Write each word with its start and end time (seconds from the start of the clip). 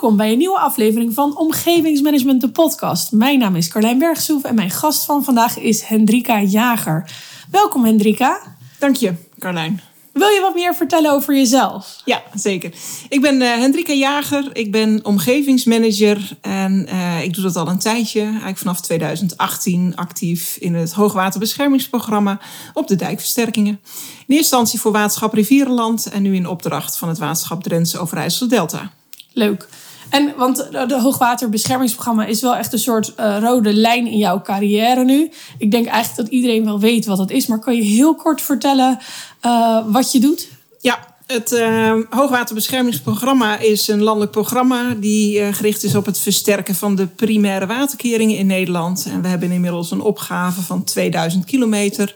Welkom 0.00 0.18
bij 0.18 0.32
een 0.32 0.38
nieuwe 0.38 0.58
aflevering 0.58 1.14
van 1.14 1.36
Omgevingsmanagement, 1.36 2.40
de 2.40 2.50
podcast. 2.50 3.12
Mijn 3.12 3.38
naam 3.38 3.56
is 3.56 3.68
Carlijn 3.68 3.98
Bergsoef 3.98 4.44
en 4.44 4.54
mijn 4.54 4.70
gast 4.70 5.04
van 5.04 5.24
vandaag 5.24 5.58
is 5.58 5.82
Hendrika 5.82 6.42
Jager. 6.42 7.10
Welkom 7.50 7.84
Hendrika. 7.84 8.40
Dank 8.78 8.96
je, 8.96 9.14
Carlijn. 9.38 9.80
Wil 10.12 10.28
je 10.28 10.40
wat 10.40 10.54
meer 10.54 10.74
vertellen 10.74 11.12
over 11.12 11.34
jezelf? 11.34 12.02
Ja, 12.04 12.22
zeker. 12.34 12.72
Ik 13.08 13.20
ben 13.20 13.40
uh, 13.40 13.54
Hendrika 13.54 13.92
Jager. 13.92 14.50
Ik 14.52 14.70
ben 14.72 15.04
omgevingsmanager 15.04 16.36
en 16.40 16.86
uh, 16.88 17.22
ik 17.22 17.34
doe 17.34 17.42
dat 17.42 17.56
al 17.56 17.68
een 17.68 17.78
tijdje. 17.78 18.20
Eigenlijk 18.20 18.58
vanaf 18.58 18.80
2018 18.80 19.92
actief 19.96 20.56
in 20.60 20.74
het 20.74 20.92
hoogwaterbeschermingsprogramma 20.92 22.40
op 22.72 22.88
de 22.88 22.96
dijkversterkingen. 22.96 23.72
In 23.72 23.80
eerste 24.26 24.36
instantie 24.36 24.80
voor 24.80 24.92
waterschap 24.92 25.32
Rivierenland 25.32 26.06
en 26.06 26.22
nu 26.22 26.34
in 26.34 26.48
opdracht 26.48 26.96
van 26.96 27.08
het 27.08 27.18
waterschap 27.18 27.62
Drentse 27.62 27.98
Overijssel 27.98 28.48
Delta. 28.48 28.90
Leuk. 29.32 29.68
En 30.10 30.32
want 30.36 30.56
de 30.56 31.00
hoogwaterbeschermingsprogramma 31.00 32.24
is 32.24 32.40
wel 32.40 32.56
echt 32.56 32.72
een 32.72 32.78
soort 32.78 33.12
uh, 33.20 33.36
rode 33.40 33.72
lijn 33.72 34.06
in 34.06 34.18
jouw 34.18 34.40
carrière 34.40 35.04
nu. 35.04 35.30
Ik 35.58 35.70
denk 35.70 35.86
eigenlijk 35.86 36.16
dat 36.16 36.38
iedereen 36.38 36.64
wel 36.64 36.80
weet 36.80 37.06
wat 37.06 37.16
dat 37.16 37.30
is. 37.30 37.46
Maar 37.46 37.58
kan 37.58 37.76
je 37.76 37.82
heel 37.82 38.14
kort 38.14 38.42
vertellen 38.42 38.98
uh, 39.46 39.78
wat 39.86 40.12
je 40.12 40.20
doet? 40.20 40.48
Ja, 40.80 40.98
het 41.26 41.52
uh, 41.52 41.94
Hoogwaterbeschermingsprogramma 42.10 43.58
is 43.58 43.88
een 43.88 44.02
landelijk 44.02 44.32
programma 44.32 44.94
die 44.96 45.52
gericht 45.52 45.84
is 45.84 45.94
op 45.94 46.06
het 46.06 46.18
versterken 46.18 46.74
van 46.74 46.94
de 46.94 47.06
primaire 47.06 47.66
waterkeringen 47.66 48.36
in 48.36 48.46
Nederland. 48.46 49.06
En 49.12 49.22
we 49.22 49.28
hebben 49.28 49.52
inmiddels 49.52 49.90
een 49.90 50.00
opgave 50.00 50.60
van 50.60 50.84
2000 50.84 51.44
kilometer. 51.44 52.14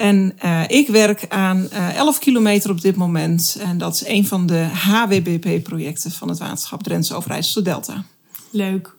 En 0.00 0.38
uh, 0.44 0.62
ik 0.66 0.88
werk 0.88 1.24
aan 1.28 1.68
uh, 1.72 1.96
11 1.96 2.18
kilometer 2.18 2.70
op 2.70 2.80
dit 2.80 2.96
moment. 2.96 3.56
En 3.60 3.78
dat 3.78 3.94
is 3.94 4.06
een 4.06 4.26
van 4.26 4.46
de 4.46 4.58
HWBP-projecten 4.58 6.10
van 6.10 6.28
het 6.28 6.38
waterschap 6.38 6.82
Drentse 6.82 7.14
Overijsselse 7.14 7.62
Delta. 7.62 8.04
Leuk. 8.50 8.94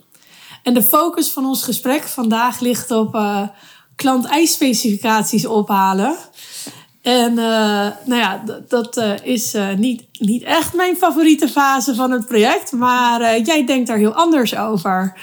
En 0.64 0.74
de 0.74 0.84
focus 0.84 1.30
van 1.30 1.46
ons 1.46 1.64
gesprek 1.64 2.04
vandaag 2.04 2.60
ligt 2.60 2.92
op 2.92 3.16
uh, 3.16 3.48
klant-eisspecificaties 3.96 5.46
ophalen. 5.46 6.16
En 7.02 7.34
nou 7.34 8.16
ja, 8.16 8.44
dat 8.68 9.04
is 9.24 9.56
niet, 9.78 10.04
niet 10.20 10.44
echt 10.44 10.74
mijn 10.74 10.96
favoriete 10.96 11.48
fase 11.48 11.96
van 11.96 12.12
het 12.12 12.26
project. 12.26 12.72
Maar 12.72 13.40
jij 13.40 13.66
denkt 13.66 13.88
daar 13.88 13.98
heel 13.98 14.14
anders 14.14 14.56
over. 14.56 15.18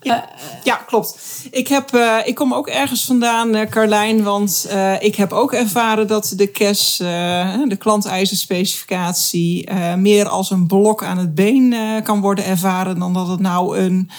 Ja, 0.00 0.28
ja, 0.64 0.76
klopt. 0.76 1.18
Ik, 1.50 1.68
heb, 1.68 1.94
uh, 1.94 2.16
ik 2.24 2.34
kom 2.34 2.54
ook 2.54 2.68
ergens 2.68 3.04
vandaan, 3.04 3.56
uh, 3.56 3.66
Carlijn, 3.66 4.22
want 4.22 4.66
uh, 4.70 5.02
ik 5.02 5.14
heb 5.16 5.32
ook 5.32 5.52
ervaren 5.52 6.06
dat 6.06 6.32
de 6.36 6.50
CAS, 6.50 6.96
de 6.96 7.76
klanteisenspecificatie, 7.78 9.70
meer 9.96 10.28
als 10.28 10.50
een 10.50 10.66
blok 10.66 11.04
aan 11.04 11.18
het 11.18 11.34
been 11.34 11.74
kan 12.02 12.20
worden 12.20 12.44
ervaren 12.44 12.98
dan 12.98 13.12
dat 13.12 13.28
het 13.28 13.40
nou 13.40 13.78
een. 13.78 14.10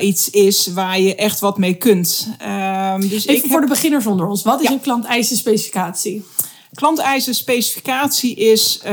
iets 0.00 0.30
is 0.30 0.66
waar 0.66 1.00
je 1.00 1.14
echt 1.14 1.40
wat 1.40 1.58
mee 1.58 1.74
kunt. 1.74 2.28
dus 2.98 3.26
Even 3.26 3.44
ik 3.44 3.50
voor 3.50 3.60
de 3.60 3.66
beginners 3.66 4.06
onder 4.06 4.26
ons. 4.26 4.42
Wat 4.42 4.60
is 4.60 4.68
ja. 4.68 4.72
een 4.72 4.80
klanteisenspecificatie? 4.80 6.24
Klanteisen 6.74 7.34
specificatie 7.34 8.34
is, 8.34 8.80
uh, 8.86 8.90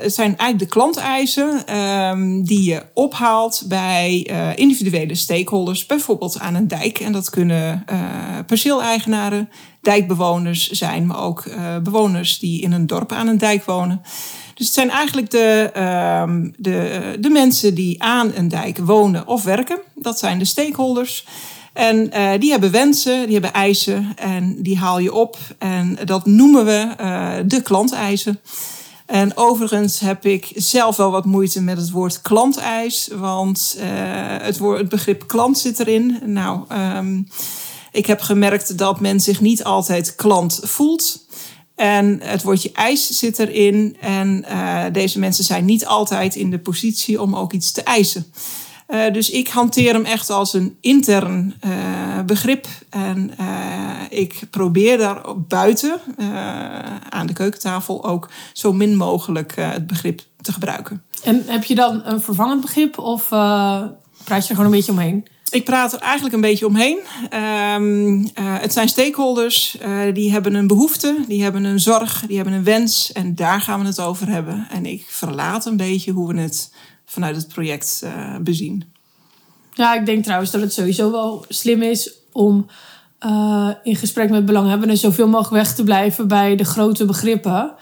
het 0.00 0.14
zijn 0.14 0.36
eigenlijk 0.36 0.58
de 0.58 0.66
klanteisen 0.66 1.76
um, 1.78 2.44
die 2.44 2.62
je 2.62 2.82
ophaalt 2.94 3.62
bij 3.68 4.28
uh, 4.30 4.56
individuele 4.56 5.14
stakeholders, 5.14 5.86
bijvoorbeeld 5.86 6.38
aan 6.38 6.54
een 6.54 6.68
dijk. 6.68 6.98
En 6.98 7.12
dat 7.12 7.30
kunnen 7.30 7.84
uh, 7.92 8.38
perceeleigenaren, 8.46 9.48
dijkbewoners 9.80 10.70
zijn, 10.70 11.06
maar 11.06 11.22
ook 11.22 11.44
bewoners 11.82 12.38
die 12.38 12.62
in 12.62 12.72
een 12.72 12.86
dorp 12.86 13.12
aan 13.12 13.26
een 13.26 13.38
dijk 13.38 13.64
wonen. 13.64 14.02
Dus 14.54 14.66
het 14.66 14.74
zijn 14.74 14.90
eigenlijk 14.90 15.30
de, 15.30 15.70
um, 16.22 16.54
de, 16.56 17.16
de 17.20 17.28
mensen 17.28 17.74
die 17.74 18.02
aan 18.02 18.32
een 18.34 18.48
dijk 18.48 18.78
wonen 18.78 19.26
of 19.26 19.44
werken. 19.44 19.78
Dat 19.94 20.18
zijn 20.18 20.38
de 20.38 20.44
stakeholders. 20.44 21.24
En 21.76 22.10
uh, 22.16 22.30
die 22.38 22.50
hebben 22.50 22.70
wensen, 22.70 23.24
die 23.24 23.32
hebben 23.32 23.52
eisen 23.52 24.12
en 24.14 24.62
die 24.62 24.78
haal 24.78 24.98
je 24.98 25.12
op. 25.12 25.38
En 25.58 25.98
dat 26.04 26.26
noemen 26.26 26.64
we 26.64 26.94
uh, 27.00 27.32
de 27.44 27.62
klanteisen. 27.62 28.40
En 29.06 29.36
overigens 29.36 29.98
heb 29.98 30.26
ik 30.26 30.52
zelf 30.54 30.96
wel 30.96 31.10
wat 31.10 31.24
moeite 31.24 31.62
met 31.62 31.76
het 31.76 31.90
woord 31.90 32.20
klanteis, 32.22 33.08
want 33.14 33.76
uh, 33.78 33.84
het, 34.42 34.58
woord, 34.58 34.78
het 34.78 34.88
begrip 34.88 35.26
klant 35.26 35.58
zit 35.58 35.80
erin. 35.80 36.18
Nou, 36.24 36.60
um, 36.96 37.28
ik 37.92 38.06
heb 38.06 38.20
gemerkt 38.20 38.78
dat 38.78 39.00
men 39.00 39.20
zich 39.20 39.40
niet 39.40 39.64
altijd 39.64 40.14
klant 40.14 40.60
voelt. 40.62 41.26
En 41.74 42.20
het 42.22 42.42
woordje 42.42 42.72
eis 42.72 43.18
zit 43.18 43.38
erin. 43.38 43.96
En 44.00 44.44
deze 44.92 45.18
mensen 45.18 45.44
zijn 45.44 45.64
niet 45.64 45.86
altijd 45.86 46.34
in 46.34 46.50
de 46.50 46.58
positie 46.58 47.22
om 47.22 47.36
ook 47.36 47.52
iets 47.52 47.72
te 47.72 47.82
eisen. 47.82 48.32
Uh, 48.88 49.12
dus 49.12 49.30
ik 49.30 49.48
hanteer 49.48 49.92
hem 49.92 50.04
echt 50.04 50.30
als 50.30 50.52
een 50.54 50.76
intern 50.80 51.54
uh, 51.64 52.22
begrip. 52.26 52.66
En 52.90 53.30
uh, 53.40 54.00
ik 54.08 54.40
probeer 54.50 54.98
daar 54.98 55.20
buiten 55.36 56.00
aan 57.08 57.26
de 57.26 57.32
keukentafel 57.32 58.04
ook 58.04 58.30
zo 58.52 58.72
min 58.72 58.96
mogelijk 58.96 59.54
het 59.56 59.86
begrip 59.86 60.20
te 60.40 60.52
gebruiken. 60.52 61.02
En 61.24 61.42
heb 61.46 61.64
je 61.64 61.74
dan 61.74 62.00
een 62.04 62.20
vervangend 62.20 62.60
begrip 62.60 62.98
of 62.98 63.28
praat 63.28 63.96
je 64.24 64.34
er 64.34 64.44
gewoon 64.46 64.64
een 64.64 64.70
beetje 64.70 64.92
omheen? 64.92 65.26
Ik 65.50 65.64
praat 65.64 65.92
er 65.92 65.98
eigenlijk 65.98 66.34
een 66.34 66.40
beetje 66.40 66.66
omheen. 66.66 66.98
Um, 67.74 68.28
het 68.40 68.72
zijn 68.72 68.88
stakeholders, 68.88 69.76
die 70.12 70.32
hebben 70.32 70.54
een 70.54 70.66
behoefte, 70.66 71.16
die 71.28 71.42
hebben 71.42 71.64
een 71.64 71.80
zorg, 71.80 72.24
die 72.26 72.36
hebben 72.36 72.54
een 72.54 72.64
wens. 72.64 73.12
En 73.12 73.34
daar 73.34 73.60
gaan 73.60 73.80
we 73.80 73.86
het 73.86 74.00
over 74.00 74.28
hebben. 74.28 74.66
En 74.70 74.86
ik 74.86 75.04
verlaat 75.08 75.66
een 75.66 75.76
beetje 75.76 76.12
hoe 76.12 76.34
we 76.34 76.40
het 76.40 76.72
vanuit 77.06 77.36
het 77.36 77.48
project 77.48 78.00
uh, 78.04 78.36
bezien. 78.40 78.92
Ja, 79.72 79.94
ik 79.94 80.06
denk 80.06 80.24
trouwens 80.24 80.50
dat 80.50 80.60
het 80.60 80.72
sowieso 80.72 81.10
wel 81.10 81.44
slim 81.48 81.82
is 81.82 82.12
om 82.32 82.66
uh, 83.26 83.70
in 83.82 83.96
gesprek 83.96 84.30
met 84.30 84.46
belanghebbenden 84.46 84.96
zoveel 84.96 85.28
mogelijk 85.28 85.64
weg 85.64 85.74
te 85.74 85.84
blijven 85.84 86.28
bij 86.28 86.56
de 86.56 86.64
grote 86.64 87.04
begrippen 87.04 87.74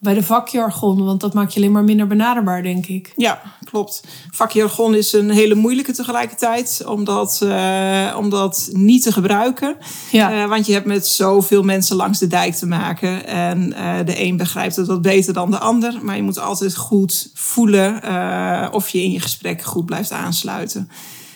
bij 0.00 0.14
de 0.14 0.22
vakjargon, 0.22 1.04
want 1.04 1.20
dat 1.20 1.34
maakt 1.34 1.52
je 1.52 1.60
alleen 1.60 1.72
maar 1.72 1.84
minder 1.84 2.06
benaderbaar, 2.06 2.62
denk 2.62 2.86
ik. 2.86 3.12
Ja, 3.16 3.42
klopt. 3.64 4.04
Vakjargon 4.30 4.94
is 4.94 5.12
een 5.12 5.30
hele 5.30 5.54
moeilijke 5.54 5.92
tegelijkertijd, 5.92 6.82
om 6.86 7.04
dat, 7.04 7.40
uh, 7.44 8.14
om 8.16 8.30
dat 8.30 8.68
niet 8.72 9.02
te 9.02 9.12
gebruiken. 9.12 9.76
Ja. 10.10 10.42
Uh, 10.42 10.48
want 10.48 10.66
je 10.66 10.72
hebt 10.72 10.86
met 10.86 11.06
zoveel 11.06 11.62
mensen 11.62 11.96
langs 11.96 12.18
de 12.18 12.26
dijk 12.26 12.54
te 12.54 12.66
maken. 12.66 13.26
En 13.26 13.72
uh, 13.72 13.96
de 14.04 14.22
een 14.24 14.36
begrijpt 14.36 14.76
het 14.76 14.86
wat 14.86 15.02
beter 15.02 15.32
dan 15.32 15.50
de 15.50 15.58
ander. 15.58 15.98
Maar 16.02 16.16
je 16.16 16.22
moet 16.22 16.38
altijd 16.38 16.76
goed 16.76 17.30
voelen 17.34 18.02
of 18.72 18.88
je 18.88 19.02
in 19.02 19.10
je 19.10 19.20
gesprek 19.20 19.62
goed 19.62 19.86
blijft 19.86 20.12
aansluiten. 20.12 20.90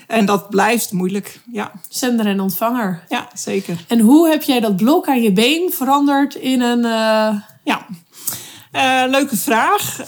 En 0.06 0.26
dat 0.26 0.48
blijft 0.50 0.92
moeilijk, 0.92 1.40
ja. 1.52 1.72
Zender 1.88 2.26
en 2.26 2.40
ontvanger. 2.40 3.04
Ja, 3.08 3.28
zeker. 3.34 3.84
En 3.88 4.00
hoe 4.00 4.28
heb 4.28 4.42
jij 4.42 4.60
dat 4.60 4.76
blok 4.76 5.08
aan 5.08 5.22
je 5.22 5.32
been 5.32 5.70
veranderd 5.72 6.34
in 6.34 6.60
een... 6.60 6.82
Ja, 7.64 7.86
uh, 8.72 9.02
leuke 9.06 9.36
vraag. 9.36 9.98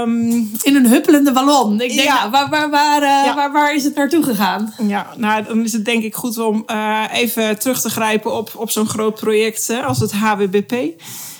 Um, 0.00 0.50
in 0.62 0.76
een 0.76 0.86
huppelende 0.86 1.32
ballon. 1.32 1.80
Ik 1.80 1.96
denk, 1.96 2.08
ja. 2.08 2.18
nou, 2.18 2.30
waar, 2.30 2.48
waar, 2.48 2.70
waar, 2.70 3.02
uh, 3.02 3.08
ja. 3.08 3.34
waar, 3.34 3.52
waar, 3.52 3.74
is 3.74 3.84
het 3.84 3.94
naartoe 3.94 4.22
gegaan? 4.22 4.74
Ja, 4.86 5.06
nou, 5.16 5.44
dan 5.44 5.64
is 5.64 5.72
het 5.72 5.84
denk 5.84 6.02
ik 6.02 6.14
goed 6.14 6.38
om 6.38 6.64
uh, 6.66 7.04
even 7.12 7.58
terug 7.58 7.80
te 7.80 7.90
grijpen 7.90 8.36
op, 8.36 8.52
op 8.56 8.70
zo'n 8.70 8.88
groot 8.88 9.14
project 9.14 9.72
als 9.84 9.98
het 9.98 10.12
HWBP. 10.12 10.72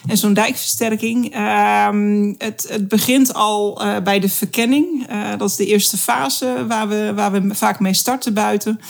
En 0.07 0.17
zo'n 0.17 0.35
dijkversterking. 0.35 1.37
Um, 1.89 2.35
het, 2.39 2.67
het 2.69 2.89
begint 2.89 3.35
al 3.35 3.83
bij 4.05 4.21
de 4.21 4.29
verkenning. 4.29 5.07
dat 5.39 5.51
is 5.51 5.57
de 5.57 5.67
eerste 5.67 5.97
fase 5.97 6.67
waar 6.69 6.89
we, 6.89 7.13
waar 7.15 7.33
we 7.33 7.55
vaak 7.55 7.81
mee 7.81 7.95
starten 7.95 8.35
buiten. 8.35 8.81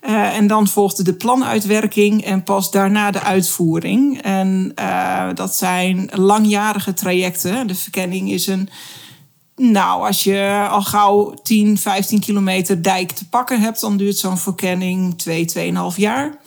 Uh, 0.00 0.36
en 0.36 0.46
dan 0.46 0.68
volgde 0.68 1.02
de 1.02 1.12
planuitwerking 1.12 2.24
en 2.24 2.42
pas 2.42 2.70
daarna 2.70 3.10
de 3.10 3.20
uitvoering. 3.20 4.22
En 4.22 4.72
uh, 4.78 5.28
dat 5.34 5.56
zijn 5.56 6.10
langjarige 6.12 6.94
trajecten. 6.94 7.66
De 7.66 7.74
verkenning 7.74 8.30
is 8.30 8.46
een. 8.46 8.68
Nou, 9.56 10.06
als 10.06 10.24
je 10.24 10.66
al 10.70 10.82
gauw 10.82 11.34
10, 11.42 11.78
15 11.78 12.20
kilometer 12.20 12.82
dijk 12.82 13.12
te 13.12 13.28
pakken 13.28 13.60
hebt, 13.60 13.80
dan 13.80 13.96
duurt 13.96 14.16
zo'n 14.16 14.38
verkenning 14.38 15.18
2, 15.18 15.72
2,5 15.92 15.96
jaar. 15.96 16.38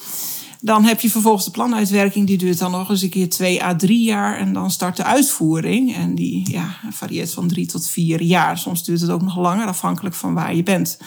Dan 0.61 0.83
heb 0.83 0.99
je 0.99 1.09
vervolgens 1.09 1.45
de 1.45 1.51
planuitwerking, 1.51 2.27
die 2.27 2.37
duurt 2.37 2.59
dan 2.59 2.71
nog 2.71 2.89
eens 2.89 3.01
een 3.01 3.09
keer 3.09 3.29
2 3.29 3.63
à 3.63 3.75
3 3.75 4.03
jaar. 4.03 4.37
En 4.37 4.53
dan 4.53 4.71
start 4.71 4.97
de 4.97 5.03
uitvoering. 5.03 5.95
En 5.95 6.15
die 6.15 6.51
ja, 6.51 6.75
varieert 6.89 7.33
van 7.33 7.47
3 7.47 7.65
tot 7.65 7.87
4 7.87 8.21
jaar. 8.21 8.57
Soms 8.57 8.83
duurt 8.83 9.01
het 9.01 9.09
ook 9.09 9.21
nog 9.21 9.37
langer, 9.37 9.67
afhankelijk 9.67 10.15
van 10.15 10.33
waar 10.33 10.55
je 10.55 10.63
bent 10.63 10.97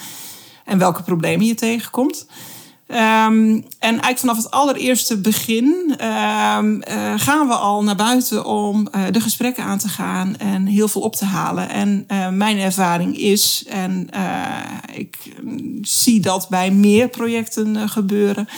en 0.67 0.79
welke 0.79 1.03
problemen 1.03 1.47
je 1.47 1.55
tegenkomt. 1.55 2.27
Um, 2.89 2.97
en 2.97 3.65
eigenlijk 3.79 4.19
vanaf 4.19 4.37
het 4.37 4.51
allereerste 4.51 5.21
begin 5.21 5.65
um, 5.65 6.83
uh, 6.89 7.13
gaan 7.17 7.49
we 7.49 7.55
al 7.55 7.83
naar 7.83 7.97
buiten 7.97 8.45
om 8.45 8.89
uh, 8.95 9.03
de 9.11 9.21
gesprekken 9.21 9.65
aan 9.65 9.79
te 9.79 9.89
gaan 9.89 10.37
en 10.37 10.67
heel 10.67 10.89
veel 10.89 11.01
op 11.01 11.17
te 11.17 11.25
halen. 11.25 11.69
En 11.69 12.05
uh, 12.09 12.29
mijn 12.29 12.59
ervaring 12.59 13.19
is, 13.19 13.65
en 13.69 14.09
ik 14.93 15.17
zie 15.83 16.21
dat 16.21 16.49
bij 16.49 16.71
meer 16.71 17.09
projecten 17.09 17.89
gebeuren, 17.89 18.49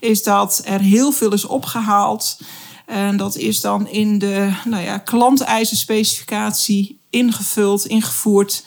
is 0.00 0.22
dat 0.22 0.62
er 0.64 0.80
heel 0.80 1.12
veel 1.12 1.32
is 1.32 1.44
opgehaald. 1.44 2.38
En 2.86 3.16
dat 3.16 3.36
is 3.36 3.60
dan 3.60 3.88
in 3.88 4.18
de 4.18 4.52
nou 4.64 4.82
ja, 4.82 4.98
klanteisenspecificatie 4.98 7.00
ingevuld, 7.10 7.86
ingevoerd. 7.86 8.64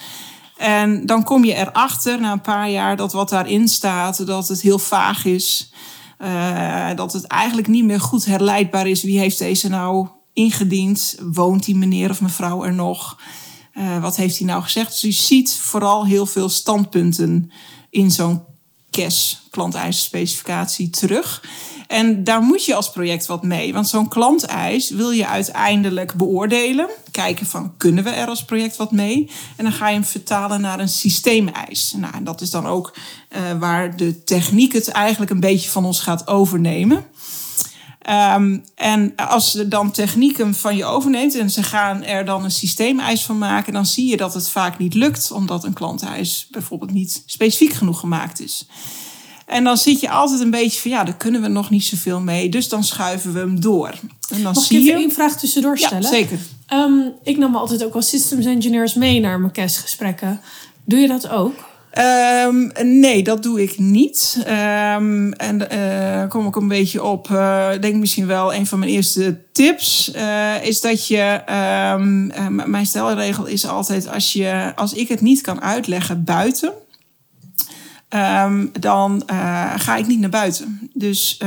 En 0.57 1.05
dan 1.05 1.23
kom 1.23 1.45
je 1.45 1.53
erachter 1.53 2.19
na 2.19 2.31
een 2.31 2.41
paar 2.41 2.69
jaar 2.69 2.95
dat 2.95 3.13
wat 3.13 3.29
daarin 3.29 3.67
staat, 3.67 4.25
dat 4.25 4.47
het 4.47 4.61
heel 4.61 4.79
vaag 4.79 5.25
is. 5.25 5.71
Uh, 6.19 6.89
dat 6.95 7.13
het 7.13 7.25
eigenlijk 7.27 7.67
niet 7.67 7.83
meer 7.83 7.99
goed 7.99 8.25
herleidbaar 8.25 8.87
is. 8.87 9.03
Wie 9.03 9.19
heeft 9.19 9.37
deze 9.37 9.69
nou 9.69 10.07
ingediend? 10.33 11.17
Woont 11.33 11.65
die 11.65 11.75
meneer 11.75 12.09
of 12.09 12.21
mevrouw 12.21 12.63
er 12.63 12.73
nog? 12.73 13.19
Uh, 13.73 14.01
wat 14.01 14.15
heeft 14.15 14.37
hij 14.37 14.47
nou 14.47 14.63
gezegd? 14.63 14.91
Dus 14.91 15.01
je 15.01 15.11
ziet 15.11 15.53
vooral 15.53 16.05
heel 16.05 16.25
veel 16.25 16.49
standpunten 16.49 17.51
in 17.89 18.11
zo'n 18.11 18.43
CAS, 18.91 19.47
klanteisenspecificatie, 19.49 20.89
terug. 20.89 21.43
En 21.87 22.23
daar 22.23 22.41
moet 22.41 22.65
je 22.65 22.75
als 22.75 22.91
project 22.91 23.25
wat 23.25 23.43
mee. 23.43 23.73
Want 23.73 23.87
zo'n 23.87 24.07
klanteis 24.07 24.89
wil 24.89 25.11
je 25.11 25.27
uiteindelijk 25.27 26.13
beoordelen. 26.13 26.87
Kijken 27.11 27.45
van, 27.45 27.73
kunnen 27.77 28.03
we 28.03 28.09
er 28.09 28.27
als 28.27 28.45
project 28.45 28.75
wat 28.75 28.91
mee? 28.91 29.29
En 29.55 29.63
dan 29.63 29.73
ga 29.73 29.87
je 29.87 29.93
hem 29.93 30.03
vertalen 30.03 30.61
naar 30.61 30.79
een 30.79 30.89
systeemeis. 30.89 31.93
Nou, 31.97 32.13
en 32.13 32.23
dat 32.23 32.41
is 32.41 32.49
dan 32.49 32.65
ook 32.65 32.93
uh, 33.29 33.59
waar 33.59 33.97
de 33.97 34.23
techniek 34.23 34.73
het 34.73 34.87
eigenlijk 34.87 35.31
een 35.31 35.39
beetje 35.39 35.69
van 35.69 35.85
ons 35.85 35.99
gaat 35.99 36.27
overnemen. 36.27 37.05
Um, 38.09 38.63
en 38.75 39.15
als 39.15 39.51
ze 39.51 39.67
dan 39.67 39.91
technieken 39.91 40.53
van 40.53 40.75
je 40.75 40.85
overneemt 40.85 41.35
en 41.35 41.49
ze 41.49 41.63
gaan 41.63 42.03
er 42.03 42.25
dan 42.25 42.43
een 42.43 42.51
systeemeis 42.51 43.23
van 43.23 43.37
maken, 43.37 43.73
dan 43.73 43.85
zie 43.85 44.09
je 44.09 44.17
dat 44.17 44.33
het 44.33 44.49
vaak 44.49 44.77
niet 44.77 44.93
lukt, 44.93 45.31
omdat 45.31 45.63
een 45.63 45.73
klanteis 45.73 46.47
bijvoorbeeld 46.51 46.91
niet 46.91 47.23
specifiek 47.25 47.73
genoeg 47.73 47.99
gemaakt 47.99 48.41
is. 48.41 48.67
En 49.45 49.63
dan 49.63 49.77
zit 49.77 49.99
je 49.99 50.09
altijd 50.09 50.39
een 50.39 50.49
beetje 50.49 50.81
van 50.81 50.91
ja, 50.91 51.03
daar 51.03 51.15
kunnen 51.17 51.41
we 51.41 51.47
nog 51.47 51.69
niet 51.69 51.83
zoveel 51.83 52.19
mee, 52.19 52.49
dus 52.49 52.69
dan 52.69 52.83
schuiven 52.83 53.33
we 53.33 53.39
hem 53.39 53.59
door. 53.59 53.93
En 54.29 54.43
dan 54.43 54.53
Mag 54.53 54.63
zie 54.63 54.77
ik 54.77 54.83
even 54.83 54.95
je. 54.95 55.05
één 55.05 55.13
vraag 55.13 55.37
tussendoor 55.39 55.77
stellen? 55.77 56.01
Ja, 56.01 56.09
zeker. 56.09 56.37
Um, 56.73 57.13
ik 57.23 57.37
nam 57.37 57.55
altijd 57.55 57.83
ook 57.85 57.93
als 57.95 58.09
systems 58.09 58.45
engineers 58.45 58.93
mee 58.93 59.19
naar 59.19 59.39
mijn 59.39 59.53
CAS-gesprekken. 59.53 60.41
Doe 60.85 60.99
je 60.99 61.07
dat 61.07 61.29
ook? 61.29 61.53
Um, 62.47 62.71
nee, 62.99 63.23
dat 63.23 63.43
doe 63.43 63.61
ik 63.61 63.79
niet. 63.79 64.37
Um, 64.39 65.33
en 65.33 65.67
uh, 65.73 66.29
kom 66.29 66.47
ik 66.47 66.55
een 66.55 66.67
beetje 66.67 67.03
op, 67.03 67.27
uh, 67.29 67.69
denk 67.81 67.95
misschien 67.95 68.27
wel 68.27 68.53
een 68.53 68.67
van 68.67 68.79
mijn 68.79 68.91
eerste 68.91 69.39
tips, 69.51 70.11
uh, 70.15 70.65
is 70.65 70.81
dat 70.81 71.07
je, 71.07 71.41
mijn 72.65 72.85
stelregel 72.85 73.45
is 73.45 73.67
altijd, 73.67 74.07
als, 74.07 74.33
je, 74.33 74.71
als 74.75 74.93
ik 74.93 75.07
het 75.07 75.21
niet 75.21 75.41
kan 75.41 75.61
uitleggen 75.61 76.23
buiten, 76.23 76.73
dan 78.79 79.23
ga 79.77 79.95
ik 79.95 80.07
niet 80.07 80.19
naar 80.19 80.29
buiten. 80.29 80.89
Dus 80.93 81.37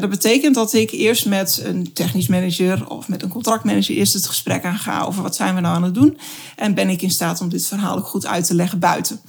dat 0.00 0.10
betekent 0.10 0.54
dat 0.54 0.72
ik 0.72 0.90
eerst 0.90 1.26
met 1.26 1.62
een 1.64 1.92
technisch 1.92 2.28
manager 2.28 2.88
of 2.88 3.08
met 3.08 3.22
een 3.22 3.28
contractmanager 3.28 3.94
eerst 3.94 4.12
het 4.12 4.26
gesprek 4.26 4.64
aanga 4.64 5.02
over 5.02 5.22
wat 5.22 5.36
zijn 5.36 5.54
we 5.54 5.60
nou 5.60 5.74
aan 5.74 5.82
het 5.82 5.94
doen. 5.94 6.18
En 6.56 6.74
ben 6.74 6.88
ik 6.88 7.02
in 7.02 7.10
staat 7.10 7.40
om 7.40 7.48
dit 7.48 7.66
verhaal 7.66 7.96
ook 7.96 8.06
goed 8.06 8.26
uit 8.26 8.46
te 8.46 8.54
leggen 8.54 8.78
buiten 8.78 9.20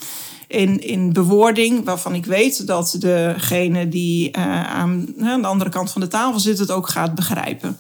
in, 0.48 0.82
in 0.82 1.14
bewoording 1.14 1.86
waarvan 1.86 2.16
ik 2.16 2.26
weet 2.26 2.68
dat 2.68 2.96
degene 3.00 3.90
die 3.90 4.38
uh, 4.38 4.44
aan, 4.74 5.08
aan, 5.22 5.42
de 5.42 5.48
andere 5.48 5.70
kant 5.70 5.92
van 5.92 6.02
de 6.02 6.08
tafel 6.08 6.40
zit 6.40 6.60
het 6.60 6.72
ook 6.72 6.90
gaat 6.90 7.16
begrijpen. 7.16 7.80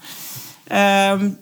Um, 1.11 1.37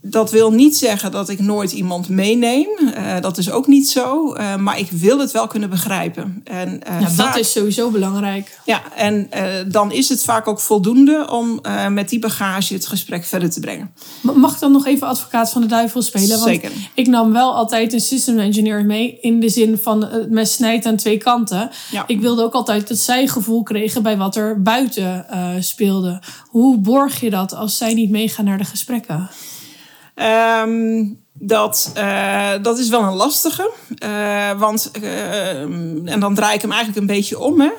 dat 0.00 0.30
wil 0.30 0.52
niet 0.52 0.76
zeggen 0.76 1.10
dat 1.10 1.28
ik 1.28 1.38
nooit 1.40 1.72
iemand 1.72 2.08
meeneem. 2.08 2.68
Uh, 2.80 3.20
dat 3.20 3.38
is 3.38 3.50
ook 3.50 3.66
niet 3.66 3.88
zo. 3.88 4.34
Uh, 4.34 4.56
maar 4.56 4.78
ik 4.78 4.90
wil 4.90 5.18
het 5.18 5.30
wel 5.30 5.46
kunnen 5.46 5.70
begrijpen. 5.70 6.40
En, 6.44 6.68
uh, 6.68 7.00
ja, 7.00 7.10
vaak, 7.10 7.34
dat 7.34 7.42
is 7.42 7.52
sowieso 7.52 7.90
belangrijk. 7.90 8.60
Ja, 8.64 8.82
en 8.94 9.30
dan 9.68 9.92
is 9.92 10.08
het 10.08 10.24
vaak 10.24 10.46
ook 10.46 10.60
voldoende 10.60 11.26
om 11.30 11.60
met 11.88 12.08
die 12.08 12.18
bagage 12.18 12.74
het 12.74 12.86
gesprek 12.86 13.24
verder 13.24 13.50
te 13.50 13.60
brengen. 13.60 13.90
Mag 14.20 14.54
ik 14.54 14.60
dan 14.60 14.72
nog 14.72 14.86
even 14.86 15.06
advocaat 15.06 15.50
van 15.50 15.60
de 15.60 15.66
duivel 15.66 16.02
spelen? 16.02 16.28
Want 16.28 16.42
Zeker. 16.42 16.70
ik 16.94 17.06
nam 17.06 17.32
wel 17.32 17.54
altijd 17.54 17.92
een 17.92 18.00
system 18.00 18.38
engineer 18.38 18.84
mee. 18.84 19.18
In 19.20 19.40
de 19.40 19.48
zin 19.48 19.78
van 19.78 20.04
het 20.04 20.30
mes 20.30 20.52
snijdt 20.52 20.86
aan 20.86 20.96
twee 20.96 21.18
kanten. 21.18 21.70
Ja. 21.90 22.04
Ik 22.06 22.20
wilde 22.20 22.42
ook 22.42 22.54
altijd 22.54 22.88
dat 22.88 22.98
zij 22.98 23.26
gevoel 23.26 23.62
kregen 23.62 24.02
bij 24.02 24.16
wat 24.16 24.36
er 24.36 24.62
buiten 24.62 25.26
speelde. 25.60 26.20
Hoe 26.48 26.78
borg 26.78 27.20
je 27.20 27.30
dat 27.30 27.54
als 27.54 27.76
zij 27.76 27.94
niet 27.94 28.10
meegaan 28.10 28.44
naar 28.44 28.58
de 28.58 28.64
gesprekken? 28.64 29.30
Um, 30.20 31.26
dat, 31.40 31.92
uh, 31.96 32.50
dat 32.62 32.78
is 32.78 32.88
wel 32.88 33.02
een 33.02 33.14
lastige. 33.14 33.70
Uh, 34.04 34.58
want, 34.58 34.90
uh, 35.02 35.60
en 36.04 36.20
dan 36.20 36.34
draai 36.34 36.54
ik 36.54 36.60
hem 36.60 36.72
eigenlijk 36.72 37.00
een 37.00 37.16
beetje 37.16 37.38
om. 37.38 37.60
Hè. 37.60 37.70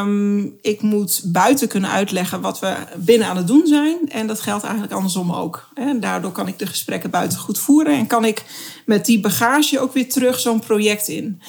Um, 0.00 0.54
ik 0.62 0.82
moet 0.82 1.22
buiten 1.24 1.68
kunnen 1.68 1.90
uitleggen 1.90 2.40
wat 2.40 2.58
we 2.58 2.74
binnen 2.96 3.28
aan 3.28 3.36
het 3.36 3.46
doen 3.46 3.66
zijn. 3.66 3.98
En 4.08 4.26
dat 4.26 4.40
geldt 4.40 4.64
eigenlijk 4.64 4.92
andersom 4.92 5.32
ook. 5.32 5.68
En 5.74 6.00
daardoor 6.00 6.32
kan 6.32 6.48
ik 6.48 6.58
de 6.58 6.66
gesprekken 6.66 7.10
buiten 7.10 7.38
goed 7.38 7.58
voeren. 7.58 7.96
En 7.96 8.06
kan 8.06 8.24
ik 8.24 8.44
met 8.86 9.06
die 9.06 9.20
bagage 9.20 9.80
ook 9.80 9.92
weer 9.92 10.08
terug 10.08 10.40
zo'n 10.40 10.60
project 10.60 11.08
in. 11.08 11.40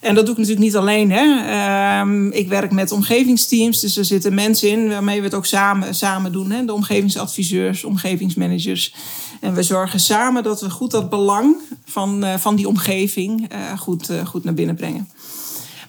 En 0.00 0.14
dat 0.14 0.24
doe 0.26 0.34
ik 0.34 0.40
natuurlijk 0.40 0.66
niet 0.66 0.76
alleen. 0.76 1.10
Hè. 1.12 2.30
Ik 2.30 2.48
werk 2.48 2.70
met 2.70 2.92
omgevingsteams, 2.92 3.80
dus 3.80 3.96
er 3.96 4.04
zitten 4.04 4.34
mensen 4.34 4.68
in 4.68 4.88
waarmee 4.88 5.18
we 5.18 5.24
het 5.24 5.34
ook 5.34 5.46
samen, 5.46 5.94
samen 5.94 6.32
doen. 6.32 6.50
Hè. 6.50 6.64
De 6.64 6.72
omgevingsadviseurs, 6.72 7.84
omgevingsmanagers. 7.84 8.94
En 9.42 9.54
we 9.54 9.62
zorgen 9.62 10.00
samen 10.00 10.42
dat 10.42 10.60
we 10.60 10.70
goed 10.70 10.90
dat 10.90 11.10
belang 11.10 11.56
van, 11.84 12.24
uh, 12.24 12.34
van 12.36 12.56
die 12.56 12.68
omgeving 12.68 13.52
uh, 13.52 13.78
goed, 13.78 14.10
uh, 14.10 14.26
goed 14.26 14.44
naar 14.44 14.54
binnen 14.54 14.74
brengen. 14.74 15.08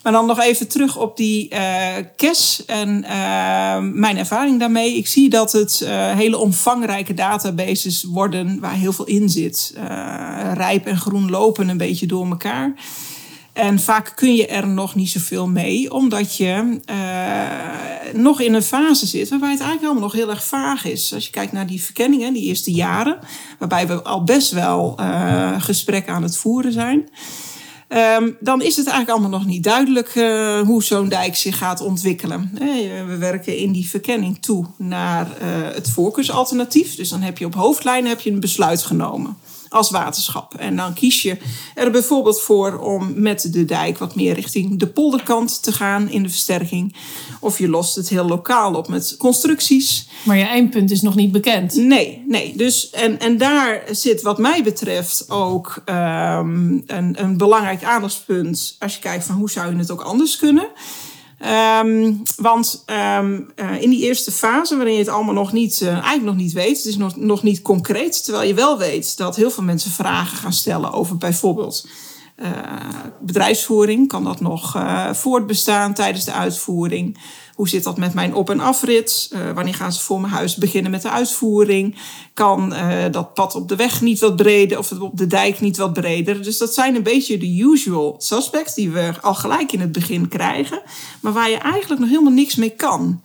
Maar 0.04 0.12
dan 0.12 0.26
nog 0.26 0.40
even 0.40 0.68
terug 0.68 0.98
op 0.98 1.18
die 1.18 1.48
CAS 2.18 2.64
en 2.66 3.00
mijn 4.00 4.18
ervaring 4.18 4.60
daarmee. 4.60 4.98
Ik 4.98 5.08
zie 5.08 5.30
dat 5.30 5.52
het 5.52 5.86
hele 6.16 6.38
omvangrijke 6.38 7.14
databases 7.14 8.04
worden 8.04 8.60
waar 8.60 8.74
heel 8.74 8.94
veel 8.94 9.06
in 9.06 9.30
zit. 9.30 9.74
rijp 10.54 10.86
en 10.86 10.98
groen 10.98 11.30
lopen 11.30 11.70
een 11.70 11.78
beetje 11.78 12.08
door 12.08 12.28
elkaar. 12.28 12.74
En 13.54 13.80
vaak 13.80 14.12
kun 14.16 14.36
je 14.36 14.48
er 14.48 14.68
nog 14.68 14.96
niet 14.96 15.10
zoveel 15.10 15.48
mee, 15.48 15.94
omdat 15.94 16.38
je 16.38 16.80
uh, 16.90 18.22
nog 18.22 18.42
in 18.42 18.54
een 18.54 18.64
fase 18.64 19.06
zit 19.06 19.30
waarbij 19.30 19.52
het 19.52 19.60
eigenlijk 19.60 19.92
allemaal 19.92 20.10
nog 20.10 20.20
heel 20.20 20.30
erg 20.30 20.44
vaag 20.44 20.86
is. 20.86 21.14
Als 21.14 21.26
je 21.26 21.32
kijkt 21.32 21.52
naar 21.52 21.68
die 21.68 21.84
verkenningen, 21.84 22.34
die 22.34 22.44
eerste 22.44 22.72
jaren, 22.72 23.20
waarbij 23.60 23.88
we 23.88 24.04
al 24.04 24.24
best 24.24 24.52
wel 24.52 24.98
uh, 25.00 25.62
gesprekken 25.62 26.14
aan 26.14 26.24
het 26.24 26.38
voeren 26.38 26.72
zijn. 26.72 27.10
Um, 28.20 28.38
dan 28.40 28.62
is 28.62 28.76
het 28.76 28.88
eigenlijk 28.88 29.10
allemaal 29.10 29.40
nog 29.40 29.48
niet 29.48 29.64
duidelijk 29.64 30.16
uh, 30.16 30.60
hoe 30.62 30.84
zo'n 30.84 31.10
dijk 31.10 31.36
zich 31.36 31.58
gaat 31.58 31.82
ontwikkelen. 31.82 32.52
We 33.08 33.18
werken 33.18 33.58
in 33.58 33.72
die 33.72 33.90
verkenning 33.90 34.42
toe 34.42 34.66
naar 34.78 35.28
het 35.74 35.90
voorkeursalternatief. 35.90 36.96
Dus 36.96 37.10
dan 37.10 37.22
heb 37.22 37.38
je 37.38 37.46
op 37.46 37.56
hoofdlijnen 37.56 38.10
heb 38.10 38.20
je 38.22 38.32
een 38.32 38.40
besluit 38.40 38.84
genomen 38.84 39.38
als 39.74 39.90
waterschap. 39.90 40.54
En 40.56 40.76
dan 40.76 40.94
kies 40.94 41.22
je 41.22 41.38
er 41.76 41.92
bijvoorbeeld 41.92 42.42
voor 42.42 42.80
om 42.80 43.14
met 43.16 43.54
de 43.54 43.66
dijk 43.66 43.98
wat 43.98 44.16
meer 44.16 44.34
richting 44.34 44.80
de 44.80 44.88
polderkant 44.88 45.64
te 45.64 45.72
gaan 45.72 46.10
in 46.10 46.24
de 46.24 46.30
versterking. 46.30 46.96
Of 47.40 47.58
je 47.58 47.70
lost 47.70 47.96
het 47.96 48.10
heel 48.10 48.26
lokaal 48.26 48.74
op 48.74 48.88
met 48.88 49.16
constructies. 49.18 50.08
Maar 50.24 50.38
je 50.38 50.44
eindpunt 50.44 50.92
is 50.92 51.02
nog 51.02 51.16
niet 51.16 51.32
bekend. 51.32 51.76
Nee, 51.76 52.24
nee. 52.28 52.54
Dus, 52.56 52.90
en, 52.90 53.20
en 53.20 53.38
daar 53.38 53.84
zit 53.92 54.22
wat 54.22 54.38
mij 54.38 54.64
betreft 54.64 55.30
ook 55.30 55.82
um, 55.86 56.84
een, 56.88 57.22
een 57.22 57.38
belangrijk 57.38 57.84
aandachtspunt. 57.84 58.76
Als 58.80 58.94
je 58.94 59.00
kijkt 59.00 59.26
van 59.26 59.36
hoe 59.36 59.50
zou 59.50 59.72
je 59.72 59.78
het 59.78 59.92
ook 59.92 60.02
anders 60.02 60.38
kunnen. 60.38 60.68
Um, 61.46 62.22
want 62.36 62.84
um, 63.18 63.52
uh, 63.56 63.82
in 63.82 63.90
die 63.90 64.04
eerste 64.04 64.32
fase, 64.32 64.76
waarin 64.76 64.94
je 64.94 65.00
het 65.00 65.08
allemaal 65.08 65.34
nog 65.34 65.52
niet, 65.52 65.80
uh, 65.82 65.90
eigenlijk 65.90 66.24
nog 66.24 66.36
niet 66.36 66.54
weet, 66.54 66.78
het 66.78 66.86
is 66.86 66.98
nog, 66.98 67.16
nog 67.16 67.44
niet 67.44 67.62
concreet, 67.62 68.24
terwijl 68.24 68.48
je 68.48 68.54
wel 68.54 68.78
weet 68.78 69.18
dat 69.18 69.36
heel 69.36 69.52
veel 69.52 69.64
mensen 69.64 69.92
vragen 69.92 70.38
gaan 70.38 70.54
stellen 70.54 70.92
over 70.92 71.18
bijvoorbeeld 71.18 71.86
uh, 72.38 72.50
bedrijfsvoering. 73.20 74.08
Kan 74.08 74.24
dat 74.24 74.40
nog 74.40 74.78
voortbestaan 75.12 75.94
tijdens 75.94 76.26
de 76.26 76.34
uitvoering? 76.34 77.18
Hoe 77.54 77.70
zit 77.70 77.84
dat 77.84 77.98
met 77.98 78.14
mijn 78.14 78.36
op- 78.36 78.50
en 78.50 78.60
afrit? 78.60 79.30
Uh, 79.34 79.52
wanneer 79.52 79.74
gaan 79.74 79.94
ze 79.94 80.02
voor 80.02 80.22
mijn 80.22 80.34
huis 80.34 80.56
beginnen 80.56 80.92
met 80.92 81.02
de 81.02 81.10
uitvoering? 81.10 81.96
Kan 82.34 82.74
uh, 82.74 83.04
dat 83.12 83.34
pad 83.34 83.56
op 83.56 83.68
de 83.68 83.76
weg 83.76 84.02
niet 84.02 84.20
wat 84.20 84.36
breder 84.36 84.78
of 84.78 84.92
op 84.92 85.18
de 85.18 85.28
dijk 85.28 85.60
niet 85.60 85.78
wat 85.78 85.94
breder? 85.94 86.44
Dus 86.44 86.58
dat 86.58 86.74
zijn 86.74 86.96
een 86.96 87.04
beetje 87.04 87.38
de 87.38 87.60
usual 87.60 88.16
suspects 88.18 88.74
die 88.74 88.92
we 88.92 89.14
al 89.22 89.34
gelijk 89.34 89.72
in 89.72 89.80
het 89.80 89.92
begin 89.92 90.28
krijgen, 90.28 90.82
maar 91.22 91.34
waar 91.34 91.50
je 91.50 91.58
eigenlijk 91.58 92.02
nog 92.02 92.10
helemaal 92.10 92.34
niks 92.34 92.56
mee 92.56 92.70
kan. 92.70 93.22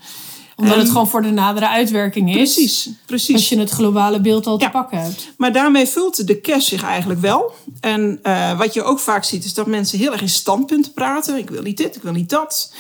Omdat 0.59 0.75
um, 0.75 0.81
het 0.81 0.91
gewoon 0.91 1.09
voor 1.09 1.23
de 1.23 1.31
nadere 1.31 1.69
uitwerking 1.69 2.29
is. 2.29 2.55
Precies, 2.55 2.91
precies. 3.07 3.35
Als 3.35 3.49
je 3.49 3.59
het 3.59 3.71
globale 3.71 4.21
beeld 4.21 4.47
al 4.47 4.59
te 4.59 4.65
ja. 4.65 4.71
pakken 4.71 5.03
hebt. 5.03 5.33
Maar 5.37 5.53
daarmee 5.53 5.87
vult 5.87 6.27
de 6.27 6.41
cash 6.41 6.69
zich 6.69 6.83
eigenlijk 6.83 7.21
wel. 7.21 7.55
En 7.81 8.21
uh, 8.23 8.59
wat 8.59 8.75
je 8.75 8.83
ook 8.83 8.99
vaak 8.99 9.25
ziet, 9.25 9.45
is 9.45 9.55
dat 9.55 9.67
mensen 9.67 9.99
heel 9.99 10.13
erg 10.13 10.21
in 10.21 10.29
standpunten 10.29 10.93
praten. 10.93 11.37
Ik 11.37 11.51
wil 11.51 11.63
niet 11.63 11.77
dit, 11.77 11.97
ik 11.97 12.03
wil 12.03 12.13
niet 12.13 12.31
dat. 12.31 12.73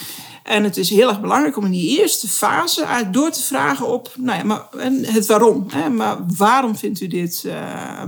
En 0.42 0.64
het 0.64 0.76
is 0.76 0.90
heel 0.90 1.08
erg 1.08 1.20
belangrijk 1.20 1.56
om 1.56 1.64
in 1.64 1.70
die 1.70 1.98
eerste 1.98 2.28
fase 2.28 2.86
door 3.10 3.30
te 3.30 3.42
vragen 3.42 3.86
op 3.86 4.12
nou 4.16 4.38
ja, 4.38 4.44
maar, 4.44 4.66
het 5.02 5.26
waarom. 5.26 5.66
Hè? 5.68 5.88
Maar 5.88 6.16
waarom 6.36 6.76
vindt 6.76 7.00
u 7.00 7.06
dit 7.06 7.42
uh, 7.46 7.52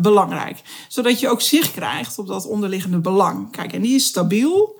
belangrijk? 0.00 0.62
Zodat 0.88 1.20
je 1.20 1.28
ook 1.28 1.40
zicht 1.40 1.72
krijgt 1.72 2.18
op 2.18 2.26
dat 2.26 2.46
onderliggende 2.46 2.98
belang. 2.98 3.50
Kijk, 3.50 3.72
en 3.72 3.80
die 3.80 3.94
is 3.94 4.04
stabiel. 4.04 4.78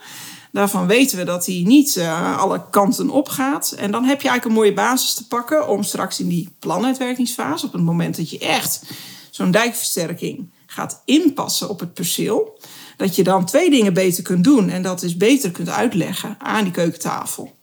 Daarvan 0.53 0.87
weten 0.87 1.19
we 1.19 1.25
dat 1.25 1.45
die 1.45 1.67
niet 1.67 1.97
uh, 1.97 2.39
alle 2.39 2.65
kanten 2.71 3.11
opgaat. 3.11 3.71
En 3.73 3.91
dan 3.91 4.05
heb 4.05 4.23
je 4.23 4.29
eigenlijk 4.29 4.45
een 4.45 4.63
mooie 4.63 4.75
basis 4.87 5.15
te 5.15 5.27
pakken 5.27 5.69
om 5.69 5.83
straks 5.83 6.21
in 6.21 6.29
die 6.29 6.49
planuitwerkingsfase, 6.59 7.67
op 7.67 7.73
het 7.73 7.83
moment 7.83 8.17
dat 8.17 8.31
je 8.31 8.39
echt 8.39 8.83
zo'n 9.31 9.51
dijkversterking 9.51 10.51
gaat 10.67 11.03
inpassen 11.05 11.69
op 11.69 11.81
het 11.81 11.95
perceel, 11.95 12.59
Dat 12.97 13.17
je 13.17 13.23
dan 13.23 13.45
twee 13.45 13.71
dingen 13.71 13.95
beter 13.95 14.23
kunt 14.23 14.45
doen. 14.45 14.69
En 14.69 14.83
dat 14.83 15.03
is 15.03 15.17
beter 15.17 15.51
kunt 15.51 15.69
uitleggen 15.69 16.37
aan 16.39 16.65
die 16.65 16.73
keukentafel. 16.73 17.59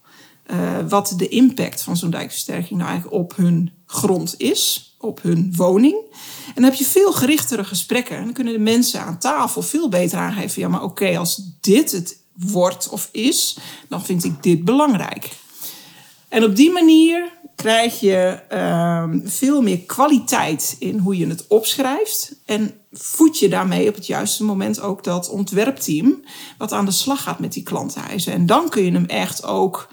eh, 0.46 0.78
wat 0.88 1.14
de 1.16 1.28
impact 1.28 1.82
van 1.82 1.96
zo'n 1.96 2.10
dijkversterking 2.10 2.78
nou 2.78 2.90
eigenlijk 2.90 3.20
op 3.20 3.36
hun 3.36 3.72
grond 3.86 4.34
is. 4.36 4.94
Op 5.00 5.22
hun 5.22 5.52
woning. 5.56 5.94
En 6.46 6.54
dan 6.54 6.64
heb 6.64 6.74
je 6.74 6.84
veel 6.84 7.12
gerichtere 7.12 7.64
gesprekken. 7.64 8.16
En 8.16 8.24
dan 8.24 8.32
kunnen 8.32 8.52
de 8.52 8.58
mensen 8.58 9.00
aan 9.00 9.18
tafel 9.18 9.62
veel 9.62 9.88
beter 9.88 10.18
aangeven. 10.18 10.62
Ja, 10.62 10.68
maar 10.68 10.82
oké, 10.82 11.18
als 11.18 11.42
dit 11.60 11.92
het 11.92 12.16
wordt 12.38 12.88
of 12.88 13.08
is, 13.12 13.58
dan 13.88 14.04
vind 14.04 14.24
ik 14.24 14.42
dit 14.42 14.64
belangrijk. 14.64 15.30
En 16.28 16.44
op 16.44 16.56
die 16.56 16.70
manier 16.70 17.32
krijg 17.56 18.00
je 18.00 18.40
ehm, 18.48 19.18
veel 19.24 19.62
meer 19.62 19.78
kwaliteit 19.78 20.76
in 20.78 20.98
hoe 20.98 21.18
je 21.18 21.26
het 21.26 21.46
opschrijft. 21.46 22.40
En 22.44 22.74
voed 22.92 23.38
je 23.38 23.48
daarmee 23.48 23.88
op 23.88 23.94
het 23.94 24.06
juiste 24.06 24.44
moment 24.44 24.80
ook 24.80 25.04
dat 25.04 25.28
ontwerpteam 25.28 26.22
wat 26.58 26.72
aan 26.72 26.84
de 26.84 26.90
slag 26.90 27.22
gaat 27.22 27.38
met 27.38 27.52
die 27.52 27.62
klanteisen. 27.62 28.32
En 28.32 28.46
dan 28.46 28.68
kun 28.68 28.84
je 28.84 28.92
hem 28.92 29.04
echt 29.04 29.44
ook 29.44 29.88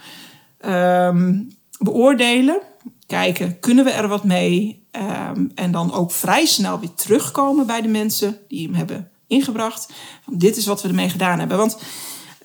ehm, 0.58 1.42
beoordelen. 1.80 2.62
Kijken, 3.08 3.60
kunnen 3.60 3.86
we 3.86 3.92
er 3.92 4.08
wat 4.08 4.24
mee? 4.24 4.84
Ehm, 4.92 5.46
en 5.56 5.72
dan 5.72 5.94
ook 5.94 6.12
vrij 6.12 6.46
snel 6.46 6.80
weer 6.80 6.94
terugkomen 6.94 7.66
bij 7.66 7.82
de 7.82 7.88
mensen 7.88 8.38
die 8.48 8.66
hem 8.66 8.76
hebben 8.76 9.10
ingebracht. 9.28 9.94
Van, 10.24 10.38
dit 10.38 10.58
is 10.58 10.66
wat 10.66 10.82
we 10.82 10.88
ermee 10.88 11.10
gedaan 11.10 11.40
hebben. 11.40 11.58
Want 11.58 11.78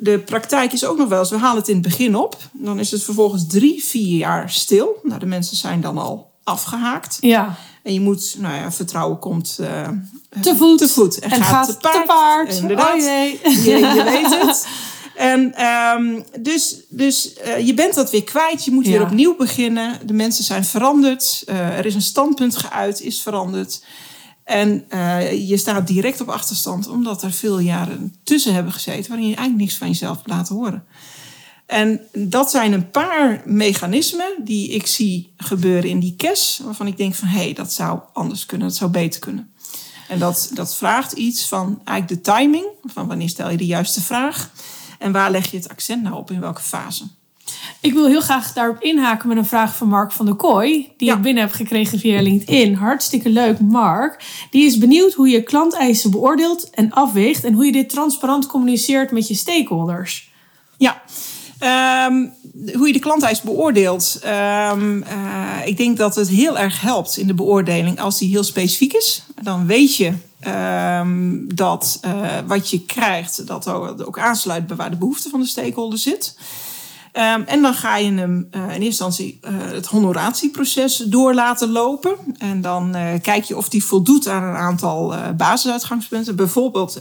de 0.00 0.18
praktijk 0.18 0.72
is 0.72 0.84
ook 0.84 0.98
nog 0.98 1.08
wel 1.08 1.18
eens, 1.18 1.30
we 1.30 1.38
halen 1.38 1.58
het 1.58 1.68
in 1.68 1.74
het 1.74 1.84
begin 1.84 2.16
op. 2.16 2.36
Dan 2.52 2.78
is 2.78 2.90
het 2.90 3.02
vervolgens 3.02 3.46
drie, 3.46 3.84
vier 3.84 4.18
jaar 4.18 4.50
stil. 4.50 4.96
Nou, 5.02 5.20
de 5.20 5.26
mensen 5.26 5.56
zijn 5.56 5.80
dan 5.80 5.98
al 5.98 6.30
afgehaakt. 6.44 7.18
Ja. 7.20 7.56
En 7.82 7.92
je 7.92 8.00
moet, 8.00 8.36
nou 8.38 8.54
ja, 8.54 8.72
vertrouwen 8.72 9.18
komt 9.18 9.58
eh, 9.60 9.88
Te 10.40 10.56
voet. 10.56 10.78
te 10.78 10.88
voet. 10.88 11.18
En, 11.18 11.30
En 11.30 11.42
gaat 11.42 11.80
te 11.80 12.02
paard. 12.06 12.58
Inderdaad. 12.58 12.94
Oh 12.94 13.00
jee. 13.00 13.40
Je, 13.42 13.78
je 13.78 14.02
weet 14.12 14.42
het. 14.42 14.66
En 15.14 15.54
ehm, 15.54 16.20
dus, 16.40 16.76
dus 16.88 17.34
eh, 17.34 17.66
je 17.66 17.74
bent 17.74 17.94
dat 17.94 18.10
weer 18.10 18.24
kwijt. 18.24 18.64
Je 18.64 18.70
moet 18.70 18.86
weer 18.86 19.02
opnieuw 19.02 19.36
beginnen. 19.36 19.98
De 20.06 20.12
mensen 20.12 20.44
zijn 20.44 20.64
veranderd. 20.64 21.42
Eh, 21.46 21.78
er 21.78 21.86
is 21.86 21.94
een 21.94 22.02
standpunt 22.02 22.56
geuit, 22.56 23.00
is 23.00 23.22
veranderd. 23.22 23.82
En 24.50 24.84
eh, 24.88 25.48
je 25.48 25.56
staat 25.56 25.86
direct 25.86 26.20
op 26.20 26.28
achterstand, 26.28 26.88
omdat 26.88 27.22
er 27.22 27.32
veel 27.32 27.58
jaren 27.58 28.14
tussen 28.22 28.54
hebben 28.54 28.72
gezeten 28.72 29.08
waarin 29.08 29.28
je 29.28 29.36
eigenlijk 29.36 29.66
niks 29.66 29.78
van 29.78 29.88
jezelf 29.88 30.16
hebt 30.16 30.28
laten 30.28 30.54
horen. 30.54 30.84
En 31.66 32.00
dat 32.12 32.50
zijn 32.50 32.72
een 32.72 32.90
paar 32.90 33.42
mechanismen 33.44 34.32
die 34.44 34.68
ik 34.70 34.86
zie 34.86 35.32
gebeuren 35.36 35.90
in 35.90 36.00
die 36.00 36.16
cash, 36.16 36.58
waarvan 36.58 36.86
ik 36.86 36.96
denk 36.96 37.14
van 37.14 37.28
hé, 37.28 37.38
hey, 37.38 37.52
dat 37.52 37.72
zou 37.72 38.00
anders 38.12 38.46
kunnen, 38.46 38.68
dat 38.68 38.76
zou 38.76 38.90
beter 38.90 39.20
kunnen. 39.20 39.52
En 40.08 40.18
dat, 40.18 40.50
dat 40.54 40.76
vraagt 40.76 41.12
iets 41.12 41.48
van 41.48 41.80
eigenlijk 41.84 42.24
de 42.24 42.32
timing, 42.32 42.66
van 42.84 43.06
wanneer 43.06 43.28
stel 43.28 43.50
je 43.50 43.56
de 43.56 43.66
juiste 43.66 44.00
vraag 44.00 44.50
en 44.98 45.12
waar 45.12 45.30
leg 45.30 45.50
je 45.50 45.56
het 45.56 45.68
accent 45.68 46.02
nou 46.02 46.16
op, 46.16 46.30
in 46.30 46.40
welke 46.40 46.62
fase. 46.62 47.04
Ik 47.80 47.92
wil 47.92 48.06
heel 48.06 48.20
graag 48.20 48.52
daarop 48.52 48.82
inhaken 48.82 49.28
met 49.28 49.36
een 49.36 49.46
vraag 49.46 49.76
van 49.76 49.88
Mark 49.88 50.12
van 50.12 50.26
der 50.26 50.34
Kooi. 50.34 50.92
Die 50.96 51.08
Ja. 51.08 51.14
ik 51.16 51.22
binnen 51.22 51.42
heb 51.42 51.52
gekregen 51.52 51.98
via 51.98 52.22
LinkedIn. 52.22 52.74
Hartstikke 52.74 53.28
leuk, 53.28 53.60
Mark. 53.60 54.24
Die 54.50 54.64
is 54.64 54.78
benieuwd 54.78 55.12
hoe 55.12 55.28
je 55.28 55.42
klanteisen 55.42 56.10
beoordeelt 56.10 56.70
en 56.70 56.90
afweegt. 56.92 57.44
En 57.44 57.52
hoe 57.54 57.64
je 57.64 57.72
dit 57.72 57.88
transparant 57.88 58.46
communiceert 58.46 59.10
met 59.10 59.28
je 59.28 59.34
stakeholders. 59.34 60.30
Ja, 60.78 61.02
Ehm, 61.60 62.26
hoe 62.72 62.86
je 62.86 62.92
de 62.92 62.98
klanteis 62.98 63.40
beoordeelt. 63.40 64.18
Ehm, 64.22 65.02
eh, 65.02 65.66
ik 65.66 65.76
denk 65.76 65.96
dat 65.96 66.14
het 66.14 66.28
heel 66.28 66.58
erg 66.58 66.80
helpt 66.80 67.16
in 67.16 67.26
de 67.26 67.34
beoordeling 67.34 68.00
als 68.00 68.18
die 68.18 68.28
heel 68.28 68.42
specifiek 68.42 68.92
is. 68.92 69.22
Dan 69.42 69.66
weet 69.66 69.96
je 69.96 70.12
ehm, 70.40 71.46
dat 71.54 71.98
eh, 72.00 72.38
wat 72.46 72.70
je 72.70 72.84
krijgt, 72.84 73.46
dat 73.46 73.68
ook 73.68 74.06
ook 74.06 74.18
aansluit 74.18 74.66
bij 74.66 74.76
waar 74.76 74.90
de 74.90 74.96
behoefte 74.96 75.28
van 75.28 75.40
de 75.40 75.46
stakeholder 75.46 75.98
zit. 75.98 76.36
Ehm, 77.12 77.42
en 77.46 77.62
dan 77.62 77.74
ga 77.74 77.96
je 77.96 78.12
hem 78.12 78.48
eh, 78.50 78.60
in 78.60 78.68
eerste 78.68 78.84
instantie 78.84 79.38
eh, 79.42 79.52
het 79.56 79.86
honoratieproces 79.86 80.96
door 80.96 81.34
laten 81.34 81.70
lopen. 81.70 82.16
En 82.38 82.60
dan 82.60 82.94
eh, 82.94 83.20
kijk 83.22 83.44
je 83.44 83.56
of 83.56 83.68
die 83.68 83.84
voldoet 83.84 84.28
aan 84.28 84.42
een 84.42 84.56
aantal 84.56 85.14
basisuitgangspunten. 85.36 86.36
Bijvoorbeeld 86.36 86.98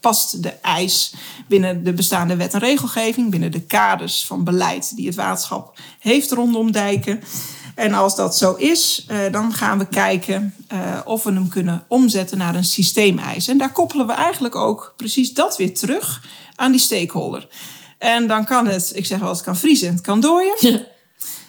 past 0.00 0.42
de 0.42 0.48
eis 0.48 1.14
binnen 1.48 1.84
de 1.84 1.92
bestaande 1.92 2.36
wet 2.36 2.54
en 2.54 2.60
regelgeving, 2.60 3.30
binnen 3.30 3.52
de 3.52 3.60
kaders 3.60 4.26
van 4.26 4.44
beleid 4.44 4.96
die 4.96 5.06
het 5.06 5.14
waterschap 5.14 5.78
heeft 5.98 6.32
rondom 6.32 6.72
dijken. 6.72 7.20
En 7.74 7.94
als 7.94 8.16
dat 8.16 8.36
zo 8.36 8.54
is, 8.54 9.06
dan 9.30 9.52
gaan 9.52 9.78
we 9.78 9.86
kijken 9.86 10.54
of 11.04 11.22
we 11.22 11.32
hem 11.32 11.48
kunnen 11.48 11.84
omzetten 11.88 12.38
naar 12.38 12.54
een 12.54 12.64
systeemeis. 12.64 13.48
En 13.48 13.58
daar 13.58 13.72
koppelen 13.72 14.06
we 14.06 14.12
eigenlijk 14.12 14.54
ook 14.56 14.94
precies 14.96 15.34
dat 15.34 15.56
weer 15.56 15.74
terug 15.74 16.22
aan 16.54 16.70
die 16.70 16.80
stakeholder. 16.80 17.48
En 18.00 18.26
dan 18.26 18.44
kan 18.44 18.66
het, 18.66 18.92
ik 18.94 19.06
zeg 19.06 19.18
wel, 19.18 19.28
het 19.28 19.42
kan 19.42 19.56
vriezen, 19.56 19.92
het 19.92 20.00
kan 20.00 20.20
dooien. 20.20 20.86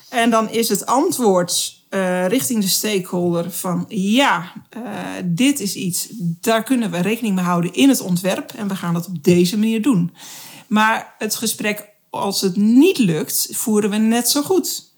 En 0.10 0.30
dan 0.30 0.50
is 0.50 0.70
het 0.70 0.86
antwoord 0.86 1.80
eh, 1.90 2.28
richting 2.28 2.62
de 2.62 2.68
stakeholder 2.68 3.52
van 3.52 3.86
ja, 3.88 4.54
eh, 4.70 4.82
dit 5.26 5.60
is 5.60 5.76
iets, 5.76 6.08
daar 6.20 6.64
kunnen 6.64 6.92
we 6.92 7.02
rekening 7.02 7.36
mee 7.36 7.44
houden 7.44 7.74
in 7.74 7.90
het 7.90 8.02
ontwerp 8.02 8.52
en 8.52 8.68
we 8.68 8.76
gaan 8.76 8.94
dat 8.94 9.08
op 9.08 9.24
deze 9.24 9.58
manier 9.58 9.82
doen. 9.82 10.16
Maar 10.68 11.16
het 11.18 11.36
gesprek, 11.36 11.90
als 12.10 12.42
het 12.42 12.56
niet 12.56 12.98
lukt, 12.98 13.48
voeren 13.52 13.90
we 13.90 13.98
net 13.98 14.30
zo 14.30 14.42
goed. 14.42 14.91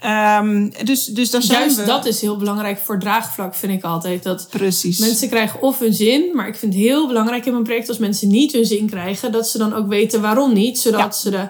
Ehm, 0.00 0.70
dus, 0.84 1.04
dus 1.04 1.30
daar 1.30 1.42
zijn 1.42 1.60
Juist 1.60 1.76
we. 1.76 1.84
dat 1.84 2.06
is 2.06 2.20
heel 2.20 2.36
belangrijk 2.36 2.78
voor 2.78 2.98
draagvlak, 2.98 3.54
vind 3.54 3.72
ik 3.72 3.84
altijd. 3.84 4.22
Dat 4.22 4.46
Precies. 4.50 4.98
mensen 4.98 5.28
krijgen 5.28 5.62
of 5.62 5.78
hun 5.78 5.94
zin. 5.94 6.30
Maar 6.34 6.48
ik 6.48 6.56
vind 6.56 6.74
het 6.74 6.82
heel 6.82 7.06
belangrijk 7.06 7.46
in 7.46 7.52
mijn 7.52 7.64
project 7.64 7.88
als 7.88 7.98
mensen 7.98 8.28
niet 8.28 8.52
hun 8.52 8.66
zin 8.66 8.86
krijgen. 8.86 9.32
Dat 9.32 9.48
ze 9.48 9.58
dan 9.58 9.74
ook 9.74 9.88
weten 9.88 10.20
waarom 10.20 10.52
niet. 10.52 10.78
Zodat 10.78 11.00
Ja. 11.00 11.10
ze 11.10 11.30
de, 11.30 11.48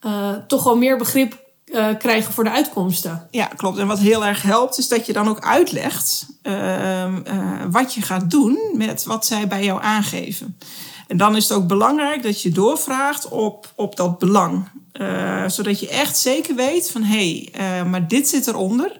eh, 0.00 0.30
toch 0.48 0.64
wel 0.64 0.76
meer 0.76 0.96
begrip 0.98 1.44
eh, 1.66 1.86
krijgen 1.98 2.32
voor 2.32 2.44
de 2.44 2.50
uitkomsten. 2.50 3.26
Ja, 3.30 3.46
klopt. 3.46 3.78
En 3.78 3.86
wat 3.86 3.98
heel 3.98 4.24
erg 4.26 4.42
helpt, 4.42 4.78
is 4.78 4.88
dat 4.88 5.06
je 5.06 5.12
dan 5.12 5.28
ook 5.28 5.40
uitlegt 5.40 6.26
ehm, 6.42 7.20
eh, 7.24 7.62
wat 7.70 7.94
je 7.94 8.02
gaat 8.02 8.30
doen 8.30 8.58
met 8.72 9.04
wat 9.04 9.26
zij 9.26 9.48
bij 9.48 9.64
jou 9.64 9.82
aangeven. 9.82 10.58
En 11.06 11.16
dan 11.16 11.36
is 11.36 11.48
het 11.48 11.58
ook 11.58 11.66
belangrijk 11.66 12.22
dat 12.22 12.42
je 12.42 12.50
doorvraagt 12.50 13.28
op, 13.28 13.72
op 13.74 13.96
dat 13.96 14.18
belang. 14.18 14.68
Eh, 14.92 15.48
zodat 15.48 15.80
je 15.80 15.88
echt 15.88 16.18
zeker 16.18 16.54
weet 16.54 16.90
van 16.90 17.02
hé, 17.02 17.48
hey, 17.52 17.80
eh, 17.80 17.90
maar 17.90 18.08
dit 18.08 18.28
zit 18.28 18.46
eronder. 18.46 18.98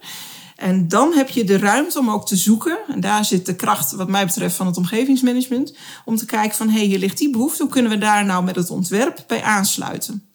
En 0.56 0.88
dan 0.88 1.12
heb 1.12 1.28
je 1.28 1.44
de 1.44 1.58
ruimte 1.58 1.98
om 1.98 2.10
ook 2.10 2.26
te 2.26 2.36
zoeken. 2.36 2.78
En 2.88 3.00
daar 3.00 3.24
zit 3.24 3.46
de 3.46 3.56
kracht, 3.56 3.92
wat 3.92 4.08
mij 4.08 4.26
betreft, 4.26 4.56
van 4.56 4.66
het 4.66 4.76
omgevingsmanagement. 4.76 5.76
Om 6.04 6.16
te 6.16 6.24
kijken 6.24 6.56
van 6.56 6.68
hé, 6.68 6.78
hey, 6.78 6.86
hier 6.86 6.98
ligt 6.98 7.18
die 7.18 7.30
behoefte. 7.30 7.62
Hoe 7.62 7.72
kunnen 7.72 7.90
we 7.90 7.98
daar 7.98 8.24
nou 8.24 8.44
met 8.44 8.56
het 8.56 8.70
ontwerp 8.70 9.24
bij 9.26 9.42
aansluiten? 9.42 10.26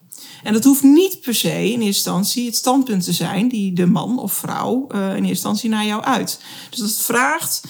En 0.42 0.52
dat 0.52 0.64
hoeft 0.64 0.82
niet 0.82 1.20
per 1.20 1.34
se 1.34 1.48
in 1.48 1.64
eerste 1.64 1.84
instantie 1.84 2.46
het 2.46 2.56
standpunt 2.56 3.04
te 3.04 3.12
zijn 3.12 3.48
die 3.48 3.72
de 3.72 3.86
man 3.86 4.18
of 4.18 4.32
vrouw 4.32 4.86
eh, 4.88 5.00
in 5.00 5.12
eerste 5.12 5.28
instantie 5.28 5.70
naar 5.70 5.86
jou 5.86 6.02
uit. 6.02 6.40
Dus 6.70 6.78
dat 6.78 7.00
vraagt 7.00 7.62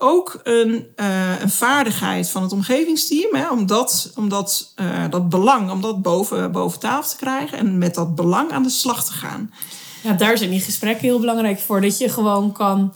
ook 0.00 0.40
een, 0.42 0.86
eh, 0.96 1.40
een 1.40 1.50
vaardigheid 1.50 2.30
van 2.30 2.42
het 2.42 2.52
omgevingsteam 2.52 3.34
hè, 3.34 3.50
om, 3.50 3.66
dat, 3.66 4.12
om 4.16 4.28
dat, 4.28 4.72
eh, 4.76 5.04
dat 5.10 5.28
belang 5.28 5.70
om 5.70 5.80
dat 5.80 6.02
boven, 6.02 6.52
boven 6.52 6.80
tafel 6.80 7.10
te 7.10 7.16
krijgen 7.16 7.58
en 7.58 7.78
met 7.78 7.94
dat 7.94 8.14
belang 8.14 8.50
aan 8.50 8.62
de 8.62 8.70
slag 8.70 9.04
te 9.04 9.12
gaan. 9.12 9.52
Ja, 10.02 10.12
daar 10.12 10.38
zijn 10.38 10.50
die 10.50 10.60
gesprekken 10.60 11.04
heel 11.04 11.20
belangrijk 11.20 11.58
voor. 11.58 11.80
Dat 11.80 11.98
je 11.98 12.08
gewoon 12.08 12.52
kan 12.52 12.94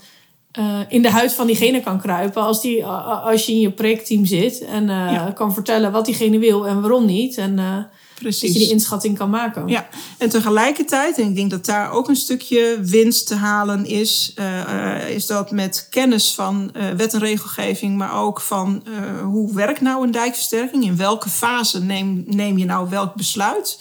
eh, 0.51 0.79
in 0.87 1.01
de 1.01 1.09
huid 1.09 1.33
van 1.33 1.47
diegene 1.47 1.81
kan 1.81 2.01
kruipen. 2.01 2.41
Als, 2.43 2.61
die, 2.61 2.85
als 2.85 3.45
je 3.45 3.51
in 3.51 3.59
je 3.59 3.71
projectteam 3.71 4.25
zit 4.25 4.59
en 4.61 4.87
Ja. 4.87 5.31
kan 5.35 5.53
vertellen 5.53 5.91
wat 5.91 6.05
diegene 6.05 6.39
wil 6.39 6.67
en 6.67 6.81
waarom 6.81 7.05
niet. 7.05 7.37
En 7.37 7.89
Precies. 8.23 8.41
dat 8.41 8.53
je 8.53 8.59
die 8.59 8.69
inschatting 8.69 9.17
kan 9.17 9.29
maken. 9.29 9.67
Ja, 9.67 9.87
en 10.17 10.29
tegelijkertijd, 10.29 11.17
en 11.17 11.27
ik 11.27 11.35
denk 11.35 11.51
dat 11.51 11.65
daar 11.65 11.91
ook 11.91 12.09
een 12.09 12.15
stukje 12.15 12.77
winst 12.81 13.27
te 13.27 13.35
halen 13.35 13.85
is, 13.85 14.31
eh, 14.35 14.61
eh, 14.61 15.09
is 15.09 15.25
dat 15.25 15.51
met 15.51 15.87
kennis 15.89 16.33
van 16.33 16.71
eh, 16.73 16.89
wet 16.89 17.13
en 17.13 17.19
regelgeving, 17.19 17.97
maar 17.97 18.21
ook 18.21 18.41
van 18.41 18.83
hoe 19.23 19.53
werkt 19.53 19.81
nou 19.81 20.03
een 20.03 20.11
dijkversterking? 20.11 20.83
In 20.83 20.97
welke 20.97 21.29
fase 21.29 21.83
neem, 21.83 22.23
neem 22.27 22.57
je 22.57 22.65
nou 22.65 22.89
welk 22.89 23.15
besluit? 23.15 23.79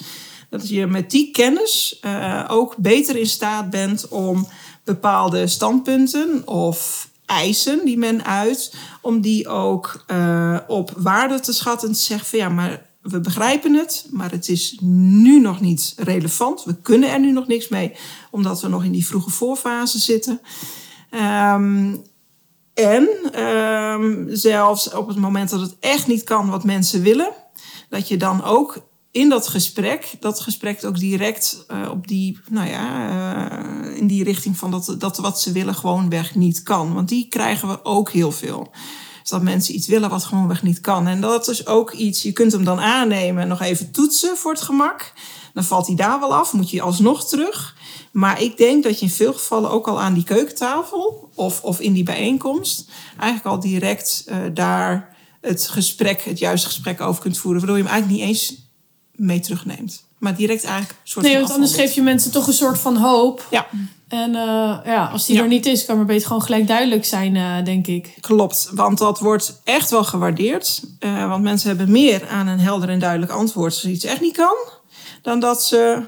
Dat 0.51 0.69
je 0.69 0.87
met 0.87 1.11
die 1.11 1.31
kennis 1.31 2.01
ook 2.49 2.77
beter 2.77 3.17
in 3.17 3.27
staat 3.27 3.71
bent 3.71 4.09
om 4.09 4.49
bepaalde 4.85 5.47
standpunten 5.47 6.43
of 6.47 7.09
eisen 7.27 7.85
die 7.85 7.99
men 7.99 8.25
uit, 8.25 8.75
om 9.01 9.21
die 9.21 9.49
ook 9.49 10.05
op 10.67 10.93
waarde 10.97 11.41
te 11.41 11.53
schatten 11.53 11.89
en 11.89 11.95
te 11.95 12.01
zeggen 12.01 12.27
van 12.27 12.39
ja, 12.39 12.49
maar 12.49 12.91
we 13.03 13.21
begrijpen 13.21 13.75
het, 13.75 14.07
maar 14.11 14.31
het 14.31 14.49
is 14.49 14.77
nu 14.81 15.41
nog 15.41 15.61
niet 15.61 15.95
relevant. 15.97 16.65
We 16.65 16.81
kunnen 16.81 17.11
er 17.11 17.21
nu 17.21 17.33
nog 17.33 17.47
niks 17.47 17.69
mee, 17.69 17.93
omdat 18.31 18.61
we 18.61 18.69
nog 18.69 18.85
in 18.85 18.93
die 18.93 19.07
vroege 19.07 19.31
voorfase 19.31 19.99
zitten. 19.99 20.41
Ehm, 21.11 21.95
en 22.75 23.09
ehm, 23.33 24.27
zelfs 24.29 24.93
op 24.93 25.09
het 25.09 25.17
moment 25.17 25.51
dat 25.51 25.61
het 25.61 25.77
echt 25.81 26.07
niet 26.07 26.25
kan 26.25 26.51
wat 26.51 26.65
mensen 26.65 27.03
willen, 27.03 27.33
dat 27.89 28.09
je 28.09 28.17
dan 28.17 28.45
ook 28.45 28.91
in 29.11 29.29
dat 29.29 29.49
gesprek, 29.49 30.15
dat 30.21 30.41
gesprek 30.41 30.85
ook 30.85 30.99
direct 30.99 31.65
eh, 31.69 31.89
op 31.91 32.09
die, 32.09 32.39
nou 32.51 32.69
ja, 32.69 33.09
eh, 33.51 33.97
in 33.97 34.07
die 34.07 34.25
richting 34.25 34.57
van 34.57 34.71
dat, 34.71 34.95
dat 34.99 35.17
wat 35.17 35.41
ze 35.41 35.53
willen 35.53 35.75
gewoon 35.75 36.09
weg 36.09 36.35
niet 36.35 36.63
kan. 36.63 36.95
Want 36.95 37.09
die 37.09 37.29
krijgen 37.29 37.69
we 37.69 37.85
ook 37.85 38.11
heel 38.11 38.33
veel. 38.33 38.71
Is 39.25 39.31
dat 39.31 39.43
mensen 39.43 39.75
iets 39.75 39.87
willen 39.87 40.11
wat 40.11 40.25
gewoonweg 40.25 40.63
niet 40.63 40.81
kan. 40.81 41.07
En 41.07 41.21
dat 41.21 41.49
is 41.49 41.67
ook 41.67 41.93
iets, 41.93 42.23
je 42.23 42.33
kunt 42.33 42.53
hem 42.53 42.65
dan 42.65 42.81
aannemen 42.81 43.43
en 43.43 43.49
nog 43.49 43.61
even 43.61 43.91
toetsen 43.91 44.37
voor 44.37 44.53
het 44.53 44.63
gemak. 44.63 45.13
Dan 45.55 45.65
valt 45.65 45.87
hij 45.87 45.97
daar 45.97 46.21
wel 46.21 46.35
af, 46.35 46.53
moet 46.53 46.71
je 46.71 46.83
alsnog 46.83 47.29
terug. 47.29 47.77
Maar 48.13 48.43
ik 48.43 48.57
denk 48.57 48.83
dat 48.83 48.99
je 48.99 49.05
in 49.05 49.13
veel 49.13 49.33
gevallen 49.33 49.71
ook 49.71 49.89
al 49.89 50.01
aan 50.01 50.15
die 50.15 50.25
keukentafel 50.25 51.31
of, 51.35 51.63
of 51.63 51.81
in 51.81 51.93
die 51.93 52.03
bijeenkomst 52.03 52.91
eigenlijk 53.19 53.47
al 53.47 53.61
direct 53.61 54.25
uh, 54.29 54.37
daar 54.55 55.17
het 55.41 55.69
gesprek, 55.69 56.23
het 56.23 56.39
juiste 56.39 56.67
gesprek 56.67 57.01
over 57.01 57.23
kunt 57.23 57.39
voeren. 57.39 57.61
Waardoor 57.61 57.79
je 57.79 57.85
hem 57.85 57.93
eigenlijk 57.93 58.21
niet 58.21 58.31
eens 58.31 58.71
mee 59.13 59.41
terugneemt. 59.41 60.05
Maar 60.19 60.37
direct 60.37 60.65
eigenlijk 60.65 61.01
een 61.03 61.09
soort 61.09 61.27
Nee, 61.27 61.39
want 61.39 61.53
anders 61.53 61.75
geef 61.75 61.93
je 61.93 62.03
mensen 62.03 62.31
toch 62.31 62.47
een 62.47 62.53
soort 62.53 62.79
van 62.79 62.97
hoop. 62.97 63.47
Ja. 63.51 63.67
En 64.13 64.29
uh, 64.35 64.79
ja, 64.85 65.09
als 65.13 65.27
die 65.27 65.37
Ja. 65.37 65.43
er 65.43 65.49
niet 65.49 65.67
is, 65.67 65.85
kan 65.85 65.97
maar 65.97 66.05
beter 66.05 66.27
gewoon 66.27 66.43
gelijk 66.43 66.67
duidelijk 66.67 67.05
zijn, 67.05 67.35
uh, 67.35 67.65
denk 67.65 67.87
ik. 67.87 68.15
Klopt, 68.21 68.69
want 68.73 68.99
dat 68.99 69.19
wordt 69.19 69.61
echt 69.65 69.91
wel 69.91 70.05
gewaardeerd. 70.05 70.83
Uh, 71.01 71.29
want 71.29 71.43
mensen 71.43 71.69
hebben 71.69 71.91
meer 71.91 72.29
aan 72.29 72.47
een 72.47 72.61
helder 72.61 72.89
en 72.89 72.99
duidelijk 72.99 73.33
antwoord 73.33 73.73
als 73.73 73.85
iets 73.85 74.05
echt 74.05 74.21
niet 74.21 74.37
kan. 74.37 74.57
Dan 75.23 75.41
dat 75.41 75.65
ze 75.65 76.03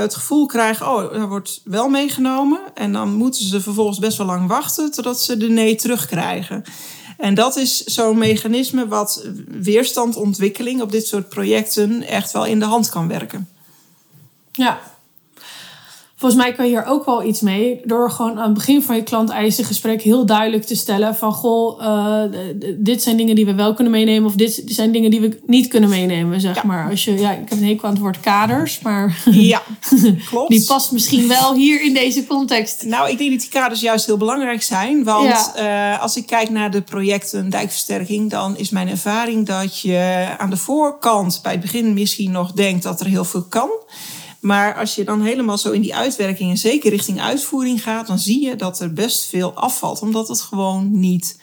het 0.00 0.14
gevoel 0.14 0.46
krijgen, 0.46 0.88
oh, 0.88 1.12
dat 1.12 1.28
wordt 1.28 1.60
wel 1.64 1.88
meegenomen. 1.88 2.60
En 2.74 2.92
dan 2.92 3.12
moeten 3.14 3.44
ze 3.44 3.60
vervolgens 3.60 3.98
best 3.98 4.18
wel 4.18 4.26
lang 4.26 4.48
wachten 4.48 4.90
totdat 4.90 5.20
ze 5.20 5.36
de 5.36 5.48
nee 5.48 5.74
terugkrijgen. 5.74 6.64
En 7.18 7.34
dat 7.34 7.56
is 7.56 7.84
zo'n 7.84 8.18
mechanisme 8.18 8.88
wat 8.88 9.24
weerstandontwikkeling 9.48 10.82
op 10.82 10.92
dit 10.92 11.06
soort 11.06 11.28
projecten 11.28 12.02
echt 12.02 12.32
wel 12.32 12.46
in 12.46 12.58
de 12.58 12.64
hand 12.64 12.88
kan 12.88 13.08
werken. 13.08 13.48
Ja. 14.52 14.80
Volgens 16.20 16.42
mij 16.42 16.52
kan 16.52 16.64
je 16.64 16.70
hier 16.70 16.84
ook 16.84 17.04
wel 17.04 17.22
iets 17.24 17.40
mee. 17.40 17.80
Door 17.84 18.10
gewoon 18.10 18.38
aan 18.38 18.44
het 18.44 18.54
begin 18.54 18.82
van 18.82 18.96
je 18.96 19.02
klant-eisengesprek 19.02 20.02
heel 20.02 20.26
duidelijk 20.26 20.64
te 20.64 20.76
stellen 20.76 21.14
van 21.16 21.32
goh, 21.32 21.82
uh, 21.82 22.22
dit 22.78 23.02
zijn 23.02 23.16
dingen 23.16 23.34
die 23.34 23.46
we 23.46 23.54
wel 23.54 23.74
kunnen 23.74 23.92
meenemen. 23.92 24.28
Of 24.28 24.34
dit 24.34 24.62
zijn 24.66 24.92
dingen 24.92 25.10
die 25.10 25.20
we 25.20 25.40
niet 25.46 25.68
kunnen 25.68 25.88
meenemen. 25.90 26.40
Zeg 26.40 26.54
Ja. 26.54 26.62
maar. 26.64 26.90
Als 26.90 27.04
je, 27.04 27.18
ja, 27.18 27.30
ik 27.32 27.38
heb 27.48 27.50
een 27.50 27.64
hekel 27.64 27.84
aan 27.84 27.90
het 27.94 28.02
woord 28.02 28.20
kaders, 28.20 28.80
maar 28.80 29.22
Ja, 29.30 29.62
klopt. 30.28 30.50
die 30.50 30.64
past 30.64 30.92
misschien 30.92 31.28
wel 31.28 31.54
hier 31.54 31.82
in 31.82 31.94
deze 31.94 32.26
context. 32.26 32.84
Nou, 32.84 33.10
ik 33.10 33.18
denk 33.18 33.30
dat 33.30 33.40
die 33.40 33.50
kaders 33.50 33.80
juist 33.80 34.06
heel 34.06 34.16
belangrijk 34.16 34.62
zijn. 34.62 35.04
Want 35.04 35.50
Ja. 35.56 35.94
uh, 35.94 36.02
als 36.02 36.16
ik 36.16 36.26
kijk 36.26 36.50
naar 36.50 36.70
de 36.70 36.82
projecten 36.82 37.50
dijkversterking, 37.50 38.30
dan 38.30 38.56
is 38.56 38.70
mijn 38.70 38.88
ervaring 38.88 39.46
dat 39.46 39.80
je 39.80 40.26
aan 40.38 40.50
de 40.50 40.56
voorkant 40.56 41.40
bij 41.42 41.52
het 41.52 41.60
begin 41.60 41.94
misschien 41.94 42.30
nog 42.30 42.52
denkt 42.52 42.82
dat 42.82 43.00
er 43.00 43.06
heel 43.06 43.24
veel 43.24 43.42
kan. 43.48 43.68
Maar 44.40 44.74
als 44.74 44.94
je 44.94 45.04
dan 45.04 45.22
helemaal 45.22 45.58
zo 45.58 45.70
in 45.70 45.80
die 45.80 45.94
uitwerking 45.94 46.50
en 46.50 46.58
zeker 46.58 46.90
richting 46.90 47.20
uitvoering 47.20 47.82
gaat, 47.82 48.06
dan 48.06 48.18
zie 48.18 48.44
je 48.44 48.56
dat 48.56 48.80
er 48.80 48.92
best 48.92 49.26
veel 49.26 49.54
afvalt, 49.54 50.02
omdat 50.02 50.28
het 50.28 50.40
gewoon 50.40 51.00
niet 51.00 51.40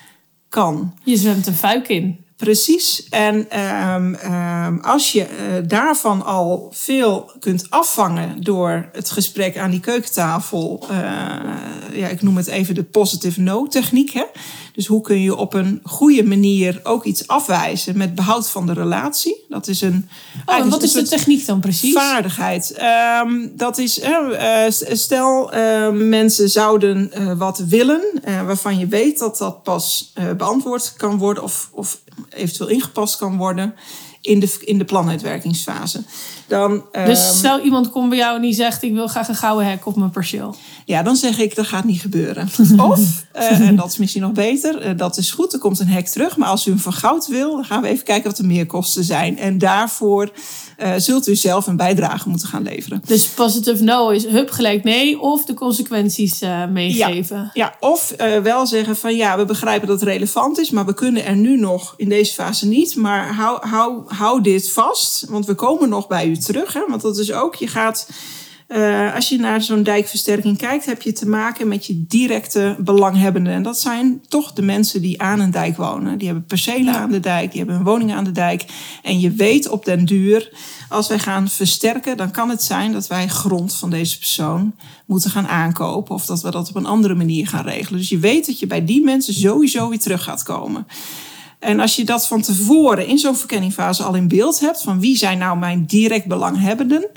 kan. 0.49 0.93
Je 1.03 1.17
zwemt 1.17 1.47
een 1.47 1.55
fuik 1.55 1.87
in. 1.87 2.25
Precies. 2.37 3.07
En 3.09 3.59
um, 3.59 4.15
um, 4.15 4.79
als 4.79 5.11
je 5.11 5.19
uh, 5.21 5.67
daarvan 5.67 6.25
al 6.25 6.71
veel 6.73 7.31
kunt 7.39 7.69
afvangen 7.69 8.43
door 8.43 8.89
het 8.91 9.09
gesprek 9.09 9.57
aan 9.57 9.71
die 9.71 9.79
keukentafel. 9.79 10.87
Uh, 10.91 10.97
ja, 11.93 12.07
ik 12.07 12.21
noem 12.21 12.37
het 12.37 12.47
even 12.47 12.75
de 12.75 12.83
positive 12.83 13.41
no-techniek. 13.41 14.11
Hè? 14.11 14.23
Dus 14.77 14.87
hoe 14.87 15.01
kun 15.01 15.21
je 15.21 15.35
op 15.35 15.53
een 15.53 15.79
goede 15.83 16.23
manier 16.23 16.79
ook 16.83 17.03
iets 17.03 17.27
afwijzen 17.27 17.97
met 17.97 18.15
behoud 18.15 18.49
van 18.49 18.65
de 18.65 18.73
relatie? 18.73 19.45
Dat 19.49 19.67
is 19.67 19.81
een. 19.81 20.09
Oh, 20.45 20.55
en 20.55 20.69
wat 20.69 20.83
is 20.83 20.91
de 20.91 21.03
techniek 21.03 21.45
dan 21.45 21.59
precies? 21.59 21.93
Vaardigheid. 21.93 22.81
Um, 23.23 23.51
dat 23.55 23.77
is, 23.77 23.99
uh, 23.99 24.65
stel 24.91 25.51
mensen 25.91 26.49
zouden 26.49 27.11
wat 27.37 27.57
willen, 27.57 28.01
waarvan 28.23 28.79
je 28.79 28.87
weet 28.87 29.19
dat 29.19 29.37
dat 29.37 29.63
pas 29.63 30.13
beantwoord 30.37 30.93
kan 30.97 31.17
worden 31.17 31.43
of, 31.43 31.69
of 31.71 32.01
eventueel 32.29 32.69
ingepast 32.69 33.17
kan 33.17 33.37
worden 33.37 33.73
in 34.27 34.39
de, 34.39 34.57
in 34.59 34.77
de 34.77 34.85
planuitwerkingsfase. 34.85 36.03
Dan, 36.47 36.83
dus 36.91 37.37
stel 37.37 37.59
iemand 37.59 37.89
komt 37.89 38.09
bij 38.09 38.17
jou 38.17 38.35
en 38.35 38.41
die 38.41 38.53
zegt... 38.53 38.83
ik 38.83 38.93
wil 38.93 39.07
graag 39.07 39.27
een 39.27 39.35
gouden 39.35 39.67
hek 39.67 39.85
op 39.85 39.95
mijn 39.95 40.09
perceel. 40.09 40.55
Ja, 40.85 41.03
dan 41.03 41.15
zeg 41.15 41.39
ik, 41.39 41.55
dat 41.55 41.65
gaat 41.65 41.83
niet 41.83 42.01
gebeuren. 42.01 42.49
Of, 42.91 43.25
uh, 43.35 43.59
en 43.59 43.75
dat 43.75 43.91
is 43.91 43.97
misschien 43.97 44.21
nog 44.21 44.31
beter, 44.31 44.89
uh, 44.89 44.97
dat 44.97 45.17
is 45.17 45.31
goed, 45.31 45.53
er 45.53 45.59
komt 45.59 45.79
een 45.79 45.87
hek 45.87 46.07
terug. 46.07 46.37
Maar 46.37 46.47
als 46.47 46.67
u 46.67 46.71
hem 46.71 46.79
van 46.79 46.93
goud 46.93 47.27
wil, 47.27 47.55
dan 47.55 47.65
gaan 47.65 47.81
we 47.81 47.87
even 47.87 48.05
kijken 48.05 48.29
wat 48.29 48.37
de 48.37 48.43
meerkosten 48.43 49.03
zijn. 49.03 49.37
En 49.37 49.57
daarvoor 49.57 50.31
uh, 50.77 50.93
zult 50.97 51.27
u 51.27 51.35
zelf 51.35 51.67
een 51.67 51.77
bijdrage 51.77 52.29
moeten 52.29 52.47
gaan 52.47 52.63
leveren. 52.63 53.01
Dus 53.05 53.27
positive 53.27 53.83
no 53.83 54.09
is 54.09 54.25
hup 54.25 54.49
gelijk 54.49 54.83
nee 54.83 55.19
of 55.19 55.45
de 55.45 55.53
consequenties 55.53 56.39
meegeven. 56.69 57.37
Ja, 57.37 57.51
ja 57.53 57.75
of 57.79 58.13
wel 58.43 58.67
zeggen 58.67 58.95
van 58.95 59.15
ja, 59.15 59.37
we 59.37 59.45
begrijpen 59.45 59.87
dat 59.87 59.99
het 59.99 60.09
relevant 60.09 60.59
is, 60.59 60.69
maar 60.69 60.85
we 60.85 60.93
kunnen 60.93 61.25
er 61.25 61.35
nu 61.35 61.59
nog 61.59 61.93
in 61.97 62.09
deze 62.09 62.33
fase 62.33 62.67
niet. 62.67 62.95
Maar 62.95 63.33
hou, 63.33 63.67
hou, 63.67 64.03
hou 64.07 64.41
dit 64.41 64.71
vast, 64.71 65.25
want 65.29 65.45
we 65.45 65.53
komen 65.53 65.89
nog 65.89 66.07
bij 66.07 66.27
u 66.27 66.37
terug. 66.37 66.73
Hè? 66.73 66.81
Want 66.87 67.01
dat 67.01 67.17
is 67.17 67.31
ook, 67.31 67.55
je 67.55 67.67
gaat... 67.67 68.07
Uh, 68.67 69.15
als 69.15 69.29
je 69.29 69.37
naar 69.37 69.61
zo'n 69.61 69.83
dijkversterking 69.83 70.57
kijkt, 70.57 70.85
heb 70.85 71.01
je 71.01 71.11
te 71.11 71.27
maken 71.27 71.67
met 71.67 71.85
je 71.85 72.05
directe 72.07 72.75
belanghebbenden. 72.79 73.53
En 73.53 73.63
dat 73.63 73.79
zijn 73.79 74.21
toch 74.27 74.53
de 74.53 74.61
mensen 74.61 75.01
die 75.01 75.21
aan 75.21 75.39
een 75.39 75.51
dijk 75.51 75.77
wonen. 75.77 76.17
Die 76.17 76.27
hebben 76.27 76.45
percelen 76.45 76.93
aan 76.93 77.11
de 77.11 77.19
dijk, 77.19 77.49
die 77.49 77.59
hebben 77.59 77.77
een 77.77 77.85
woning 77.85 78.13
aan 78.13 78.23
de 78.23 78.31
dijk. 78.31 78.65
En 79.03 79.19
je 79.19 79.31
weet 79.31 79.69
op 79.69 79.85
den 79.85 80.05
duur, 80.05 80.53
als 80.89 81.07
wij 81.07 81.19
gaan 81.19 81.49
versterken, 81.49 82.17
dan 82.17 82.31
kan 82.31 82.49
het 82.49 82.63
zijn 82.63 82.91
dat 82.91 83.07
wij 83.07 83.27
grond 83.27 83.75
van 83.75 83.89
deze 83.89 84.17
persoon 84.17 84.75
moeten 85.05 85.29
gaan 85.29 85.47
aankopen. 85.47 86.15
Of 86.15 86.25
dat 86.25 86.41
we 86.41 86.51
dat 86.51 86.69
op 86.69 86.75
een 86.75 86.85
andere 86.85 87.15
manier 87.15 87.47
gaan 87.47 87.65
regelen. 87.65 87.99
Dus 87.99 88.09
je 88.09 88.19
weet 88.19 88.45
dat 88.45 88.59
je 88.59 88.67
bij 88.67 88.85
die 88.85 89.03
mensen 89.03 89.33
sowieso 89.33 89.89
weer 89.89 89.99
terug 89.99 90.23
gaat 90.23 90.43
komen. 90.43 90.87
En 91.67 91.79
als 91.79 91.95
je 91.95 92.05
dat 92.05 92.27
van 92.27 92.41
tevoren 92.41 93.07
in 93.07 93.17
zo'n 93.17 93.35
verkenningfase 93.35 94.03
al 94.03 94.15
in 94.15 94.27
beeld 94.27 94.59
hebt, 94.59 94.81
van 94.81 94.99
wie 94.99 95.17
zijn 95.17 95.37
nou 95.37 95.57
mijn 95.57 95.85
direct 95.85 96.25
belanghebbenden, 96.25 97.09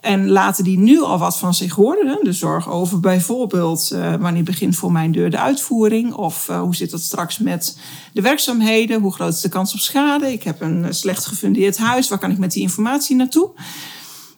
en 0.00 0.28
laten 0.28 0.64
die 0.64 0.78
nu 0.78 1.00
al 1.00 1.18
wat 1.18 1.38
van 1.38 1.54
zich 1.54 1.72
horen. 1.72 2.18
De 2.22 2.32
zorg 2.32 2.70
over 2.70 3.00
bijvoorbeeld 3.00 3.90
uh, 3.92 4.14
wanneer 4.14 4.42
begint 4.42 4.76
voor 4.76 4.92
mijn 4.92 5.12
deur 5.12 5.30
de 5.30 5.38
uitvoering, 5.38 6.14
of 6.14 6.48
uh, 6.50 6.60
hoe 6.60 6.74
zit 6.74 6.92
het 6.92 7.00
straks 7.00 7.38
met 7.38 7.78
de 8.12 8.20
werkzaamheden, 8.20 9.00
hoe 9.00 9.12
groot 9.12 9.32
is 9.32 9.40
de 9.40 9.48
kans 9.48 9.72
op 9.72 9.78
schade, 9.78 10.32
ik 10.32 10.42
heb 10.42 10.60
een 10.60 10.94
slecht 10.94 11.26
gefundeerd 11.26 11.78
huis, 11.78 12.08
waar 12.08 12.18
kan 12.18 12.30
ik 12.30 12.38
met 12.38 12.52
die 12.52 12.62
informatie 12.62 13.16
naartoe? 13.16 13.50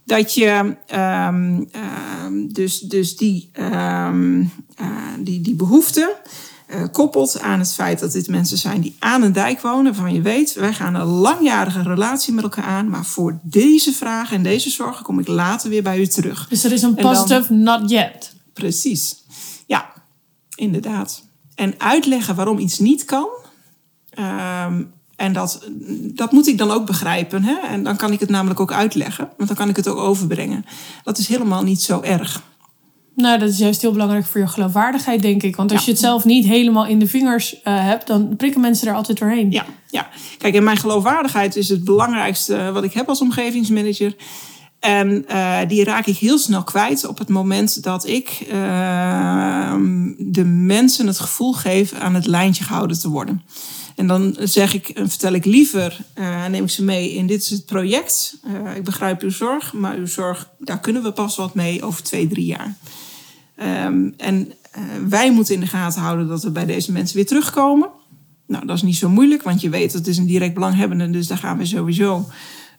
Dat 0.05 0.35
je 0.35 0.77
um, 0.94 1.68
um, 2.25 2.53
dus, 2.53 2.81
dus 2.81 3.16
die, 3.16 3.51
um, 3.61 4.40
uh, 4.81 4.87
die, 5.18 5.40
die 5.40 5.55
behoeften 5.55 6.09
uh, 6.68 6.83
koppelt 6.92 7.40
aan 7.40 7.59
het 7.59 7.72
feit 7.72 7.98
dat 7.98 8.12
dit 8.12 8.28
mensen 8.28 8.59
zijn 8.59 8.81
die 8.81 8.96
aan 8.98 9.22
een 9.22 9.33
dijk 9.33 9.61
wonen, 9.61 9.85
waarvan 9.85 10.14
je 10.14 10.22
weet, 10.22 10.54
wij 10.54 10.72
gaan 10.72 10.94
een 10.94 11.07
langjarige 11.07 11.83
relatie 11.83 12.35
met 12.35 12.44
elkaar 12.44 12.64
aan, 12.64 12.88
maar 12.88 13.04
voor 13.04 13.38
deze 13.42 13.92
vragen 13.92 14.37
en 14.37 14.42
deze 14.42 14.70
zorgen 14.70 15.04
kom 15.04 15.18
ik 15.18 15.28
later 15.28 15.70
weer 15.70 15.83
bij 15.83 16.00
u 16.00 16.07
terug. 16.07 16.48
Dus 16.48 16.64
er 16.64 16.72
is 16.72 16.83
een 16.83 16.94
positive 16.94 17.48
dan, 17.48 17.62
not 17.62 17.90
yet. 17.90 18.35
Precies. 18.52 19.24
Ja, 19.66 19.92
inderdaad. 20.54 21.22
En 21.54 21.74
uitleggen 21.78 22.35
waarom 22.35 22.59
iets 22.59 22.78
niet 22.78 23.04
kan. 23.04 23.28
Um, 24.18 24.92
en 25.16 25.33
dat, 25.33 25.61
dat 26.14 26.33
moet 26.33 26.46
ik 26.46 26.59
dan 26.59 26.70
ook 26.70 26.87
begrijpen. 26.87 27.42
Hè? 27.42 27.54
En 27.54 27.83
dan 27.83 27.96
kan 27.96 28.12
ik 28.12 28.20
het 28.20 28.28
namelijk 28.28 28.61
ook 28.61 28.72
uitleggen. 28.72 29.28
Want 29.37 29.48
dan 29.48 29.59
kan 29.59 29.68
ik 29.68 29.76
het 29.76 29.88
ook 29.88 29.98
overbrengen. 29.98 30.64
Dat 31.04 31.18
is 31.18 31.28
helemaal 31.28 31.62
niet 31.62 31.83
zo 31.83 32.00
erg. 32.00 32.42
Nou, 33.18 33.38
dat 33.38 33.48
is 33.48 33.59
juist 33.59 33.83
heel 33.83 33.92
belangrijk 33.92 34.26
voor 34.26 34.40
je 34.40 34.46
geloofwaardigheid, 34.46 35.22
denk 35.22 35.42
ik. 35.42 35.57
Want 35.57 35.70
als 35.70 35.81
ja. 35.81 35.87
je 35.87 35.92
het 35.92 36.00
zelf 36.00 36.24
niet 36.24 36.44
helemaal 36.44 36.87
in 36.87 36.98
de 36.98 37.07
vingers 37.07 37.54
uh, 37.54 37.61
hebt, 37.64 38.07
dan 38.07 38.37
prikken 38.37 38.61
mensen 38.61 38.88
er 38.88 38.94
altijd 38.94 39.18
doorheen. 39.18 39.50
Ja, 39.50 39.66
ja. 39.90 40.09
Kijk, 40.38 40.54
en 40.54 40.64
mijn 40.64 40.76
geloofwaardigheid 40.76 41.57
is 41.57 41.68
het 41.68 41.85
belangrijkste 41.85 42.70
wat 42.72 42.85
ik 42.85 42.92
heb 42.92 43.09
als 43.09 43.20
omgevingsmanager. 43.20 44.16
En 44.81 45.24
uh, 45.31 45.59
die 45.68 45.85
raak 45.85 46.07
ik 46.07 46.16
heel 46.16 46.38
snel 46.38 46.64
kwijt 46.64 47.07
op 47.07 47.18
het 47.18 47.28
moment 47.28 47.83
dat 47.83 48.07
ik 48.07 48.46
uh, 48.52 49.74
de 50.18 50.44
mensen 50.44 51.07
het 51.07 51.20
gevoel 51.20 51.52
geef 51.52 51.92
aan 51.92 52.14
het 52.14 52.26
lijntje 52.26 52.64
gehouden 52.64 53.00
te 53.00 53.09
worden. 53.09 53.42
En 53.96 54.07
dan 54.07 54.37
zeg 54.40 54.74
ik, 54.74 54.90
vertel 54.94 55.33
ik 55.33 55.44
liever, 55.44 55.98
uh, 56.18 56.46
neem 56.46 56.62
ik 56.62 56.70
ze 56.70 56.85
mee 56.85 57.14
in 57.14 57.26
dit 57.26 57.42
is 57.42 57.50
het 57.50 57.66
project. 57.66 58.40
Ik 58.76 58.85
begrijp 58.85 59.22
uw 59.22 59.31
zorg, 59.31 59.72
maar 59.72 59.96
uw 59.96 60.07
zorg, 60.07 60.48
daar 60.59 60.81
kunnen 60.81 61.02
we 61.02 61.12
pas 61.12 61.37
wat 61.37 61.54
mee 61.54 61.83
over 61.83 62.02
twee, 62.02 62.26
drie 62.26 62.46
jaar. 62.46 62.76
Um, 63.62 64.14
en 64.16 64.53
uh, 64.79 64.83
wij 65.09 65.33
moeten 65.33 65.55
in 65.55 65.61
de 65.61 65.66
gaten 65.66 66.01
houden 66.01 66.29
dat 66.29 66.42
we 66.42 66.51
bij 66.51 66.66
deze 66.66 66.92
mensen 66.92 67.16
weer 67.16 67.27
terugkomen. 67.27 67.88
Nou, 68.47 68.66
dat 68.66 68.77
is 68.77 68.83
niet 68.83 68.97
zo 68.97 69.09
moeilijk, 69.09 69.42
want 69.42 69.61
je 69.61 69.68
weet 69.68 69.92
dat 69.92 70.01
het 70.01 70.07
is 70.07 70.16
een 70.18 70.27
direct 70.27 70.55
belanghebbende, 70.55 71.11
dus 71.11 71.27
daar 71.27 71.38
gaan 71.38 71.59
we 71.59 71.64
sowieso 71.64 72.29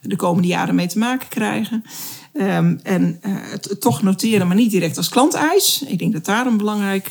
de 0.02 0.16
komende 0.16 0.48
jaren 0.48 0.74
mee 0.74 0.86
te 0.86 0.98
maken 0.98 1.28
krijgen. 1.28 1.84
Um, 2.32 2.80
en 2.82 3.18
het, 3.20 3.64
het, 3.68 3.80
toch 3.80 4.02
noteren, 4.02 4.46
maar 4.46 4.56
niet 4.56 4.70
direct 4.70 4.96
als 4.96 5.08
klanteis. 5.08 5.82
Ik 5.86 5.98
denk 5.98 6.12
dat 6.12 6.24
daar 6.24 6.46
een 6.46 6.56
belangrijk 6.56 7.10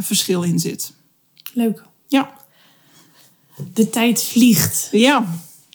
verschil 0.00 0.42
in 0.42 0.58
zit. 0.58 0.92
Leuk. 1.54 1.82
Ja. 2.08 2.30
De 3.72 3.90
tijd 3.90 4.22
vliegt. 4.22 4.88
Ja. 4.90 5.24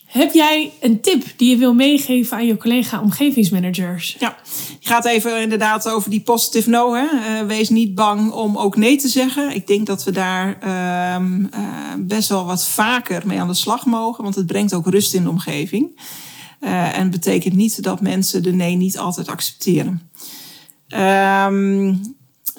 Heb 0.08 0.34
jij 0.34 0.72
een 0.82 1.02
tip 1.02 1.24
die 1.38 1.50
je 1.50 1.58
wil 1.58 1.74
meegeven 1.74 2.38
aan 2.38 2.46
je 2.46 2.58
collega 2.58 3.02
omgevingsmanagers? 3.02 4.16
Ja, 4.20 4.38
je 4.80 4.88
gaat 4.88 5.06
even 5.06 5.42
inderdaad 5.42 5.90
over 5.90 6.10
die 6.10 6.22
positive 6.22 6.70
no. 6.70 6.94
Hè? 6.94 7.04
Uh, 7.04 7.48
wees 7.48 7.70
niet 7.70 7.96
bang 7.96 8.32
om 8.32 8.58
ook 8.58 8.76
nee 8.76 8.98
te 8.98 9.08
zeggen. 9.08 9.56
Ik 9.56 9.68
denk 9.68 9.88
dat 9.88 10.04
we 10.04 10.12
daar 10.12 10.58
uh, 10.64 11.26
uh, 11.30 11.94
best 11.98 12.30
wel 12.30 12.46
wat 12.46 12.68
vaker 12.68 13.22
mee 13.26 13.40
aan 13.40 13.48
de 13.48 13.54
slag 13.54 13.86
mogen, 13.86 14.24
want 14.24 14.36
het 14.36 14.46
brengt 14.46 14.74
ook 14.74 14.88
rust 14.88 15.14
in 15.14 15.24
de 15.24 15.30
omgeving. 15.30 16.00
Uh, 16.62 16.98
en 16.98 17.12
betekent 17.12 17.54
niet 17.54 17.84
dat 17.84 18.02
mensen 18.02 18.44
de 18.44 18.54
nee 18.54 18.76
niet 18.76 18.98
altijd 18.98 19.28
accepteren. 19.28 20.10
Ehm 20.88 21.94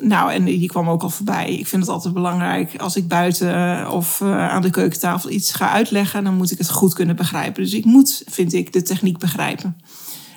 nou, 0.01 0.33
en 0.33 0.45
die 0.45 0.69
kwam 0.69 0.89
ook 0.89 1.03
al 1.03 1.11
voorbij. 1.11 1.55
Ik 1.55 1.67
vind 1.67 1.83
het 1.83 1.91
altijd 1.91 2.15
belangrijk 2.15 2.77
als 2.77 2.97
ik 2.97 3.09
buiten 3.09 3.49
uh, 3.49 3.93
of 3.93 4.21
uh, 4.21 4.49
aan 4.49 4.63
de 4.63 4.71
keukentafel 4.71 5.31
iets 5.31 5.53
ga 5.53 5.71
uitleggen, 5.71 6.25
dan 6.25 6.35
moet 6.35 6.51
ik 6.51 6.59
het 6.59 6.71
goed 6.71 6.95
kunnen 6.95 7.17
begrijpen. 7.17 7.63
Dus 7.63 7.73
ik 7.73 7.85
moet, 7.85 8.23
vind 8.27 8.53
ik, 8.53 8.73
de 8.73 8.83
techniek 8.83 9.19
begrijpen. 9.19 9.81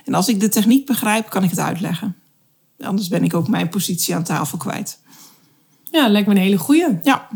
En 0.05 0.13
als 0.13 0.27
ik 0.27 0.39
de 0.39 0.49
techniek 0.49 0.85
begrijp, 0.85 1.29
kan 1.29 1.43
ik 1.43 1.49
het 1.49 1.59
uitleggen. 1.59 2.15
Anders 2.79 3.07
ben 3.07 3.23
ik 3.23 3.33
ook 3.33 3.47
mijn 3.47 3.69
positie 3.69 4.15
aan 4.15 4.23
tafel 4.23 4.57
kwijt. 4.57 4.99
Ja, 5.91 6.07
lijkt 6.07 6.27
me 6.27 6.33
een 6.33 6.41
hele 6.41 6.57
goeie. 6.57 6.99
Ja. 7.03 7.27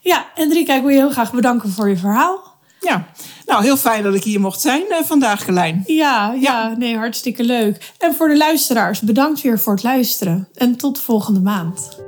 Ja, 0.00 0.26
ik 0.34 0.66
wil 0.66 0.88
je 0.88 0.96
heel 0.96 1.10
graag 1.10 1.32
bedanken 1.32 1.70
voor 1.70 1.88
je 1.88 1.96
verhaal. 1.96 2.55
Ja, 2.86 3.06
nou 3.46 3.62
heel 3.62 3.76
fijn 3.76 4.02
dat 4.02 4.14
ik 4.14 4.24
hier 4.24 4.40
mocht 4.40 4.60
zijn 4.60 4.84
uh, 4.90 4.96
vandaag, 5.04 5.44
Gelijn. 5.44 5.82
Ja, 5.86 5.94
ja, 5.96 6.32
ja, 6.40 6.74
nee, 6.76 6.96
hartstikke 6.96 7.44
leuk. 7.44 7.92
En 7.98 8.14
voor 8.14 8.28
de 8.28 8.36
luisteraars, 8.36 9.00
bedankt 9.00 9.40
weer 9.40 9.58
voor 9.58 9.72
het 9.72 9.82
luisteren. 9.82 10.48
En 10.54 10.76
tot 10.76 11.00
volgende 11.00 11.40
maand. 11.40 12.04